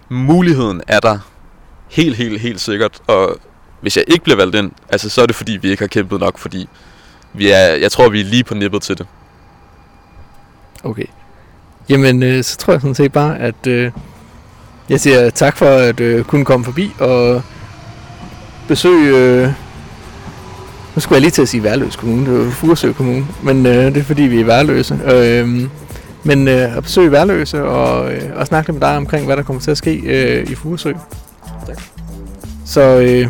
[0.09, 1.19] muligheden er der
[1.89, 3.01] helt, helt, helt sikkert.
[3.07, 3.37] Og
[3.85, 6.19] hvis jeg ikke bliver valgt ind, altså, så er det fordi, vi ikke har kæmpet
[6.19, 6.69] nok, fordi
[7.33, 9.07] vi er, jeg tror, vi er lige på nippet til det.
[10.83, 11.05] Okay.
[11.89, 13.91] Jamen, øh, så tror jeg sådan set bare, at øh,
[14.89, 17.41] jeg siger tak for at øh, kunne komme forbi og
[18.67, 19.17] besøge...
[19.17, 19.51] Øh,
[20.95, 23.85] nu skulle jeg lige til at sige Værløs Kommune, det var Furesø Kommune, men øh,
[23.85, 24.99] det er fordi, vi er værløse.
[25.05, 25.69] Øh,
[26.23, 29.61] men øh, at besøge Værløse og, øh, og snakke med dig omkring, hvad der kommer
[29.61, 30.93] til at ske øh, i Furesø.
[31.67, 31.81] Tak.
[32.65, 33.29] Så øh,